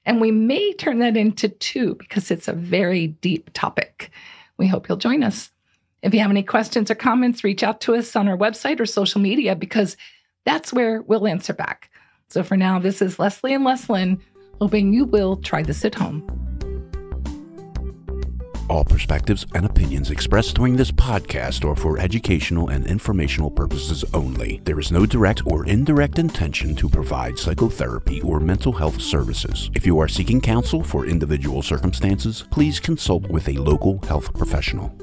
And 0.06 0.22
we 0.22 0.32
may 0.32 0.74
turn 0.74 1.00
that 1.00 1.18
into 1.18 1.50
two 1.50 1.96
because 1.96 2.32
it's 2.32 2.48
a 2.48 2.54
very 2.54 3.08
deep 3.08 3.50
topic. 3.54 4.12
We 4.58 4.68
hope 4.68 4.88
you'll 4.88 4.98
join 4.98 5.24
us. 5.24 5.50
If 6.02 6.14
you 6.14 6.20
have 6.20 6.32
any 6.32 6.44
questions 6.44 6.92
or 6.92 6.96
comments, 6.96 7.44
reach 7.44 7.64
out 7.64 7.82
to 7.82 7.96
us 7.96 8.16
on 8.16 8.28
our 8.28 8.38
website 8.38 8.80
or 8.80 8.86
social 8.86 9.22
media 9.22 9.56
because 9.56 9.96
that's 10.46 10.74
where 10.74 11.02
we'll 11.02 11.28
answer 11.28 11.54
back. 11.54 11.90
So 12.30 12.44
for 12.44 12.58
now, 12.58 12.80
this 12.80 13.02
is 13.02 13.20
Leslie 13.20 13.54
and 13.54 13.66
Leslyn, 13.66 14.20
hoping 14.60 14.94
you 14.94 15.06
will 15.06 15.38
try 15.38 15.64
this 15.64 15.86
at 15.86 15.96
home. 15.96 16.28
All 18.70 18.86
perspectives 18.86 19.46
and 19.54 19.66
opinions 19.66 20.10
expressed 20.10 20.56
during 20.56 20.76
this 20.76 20.92
podcast 20.92 21.64
are 21.70 21.76
for 21.76 22.00
educational 22.00 22.70
and 22.70 22.88
informational 22.88 23.52
purposes 23.52 24.06
only. 24.14 24.62
There 24.64 24.80
is 24.80 24.92
no 24.92 25.06
direct 25.06 25.44
or 25.46 25.66
indirect 25.66 26.18
intention 26.18 26.74
to 26.78 26.90
provide 26.90 27.38
psychotherapy 27.38 28.22
or 28.22 28.40
mental 28.40 28.72
health 28.72 29.02
services. 29.02 29.70
If 29.76 29.86
you 29.86 30.00
are 30.00 30.08
seeking 30.08 30.40
counsel 30.40 30.82
for 30.82 31.06
individual 31.06 31.62
circumstances, 31.62 32.46
please 32.50 32.80
consult 32.80 33.28
with 33.28 33.50
a 33.50 33.60
local 33.60 34.00
health 34.08 34.34
professional. 34.34 34.96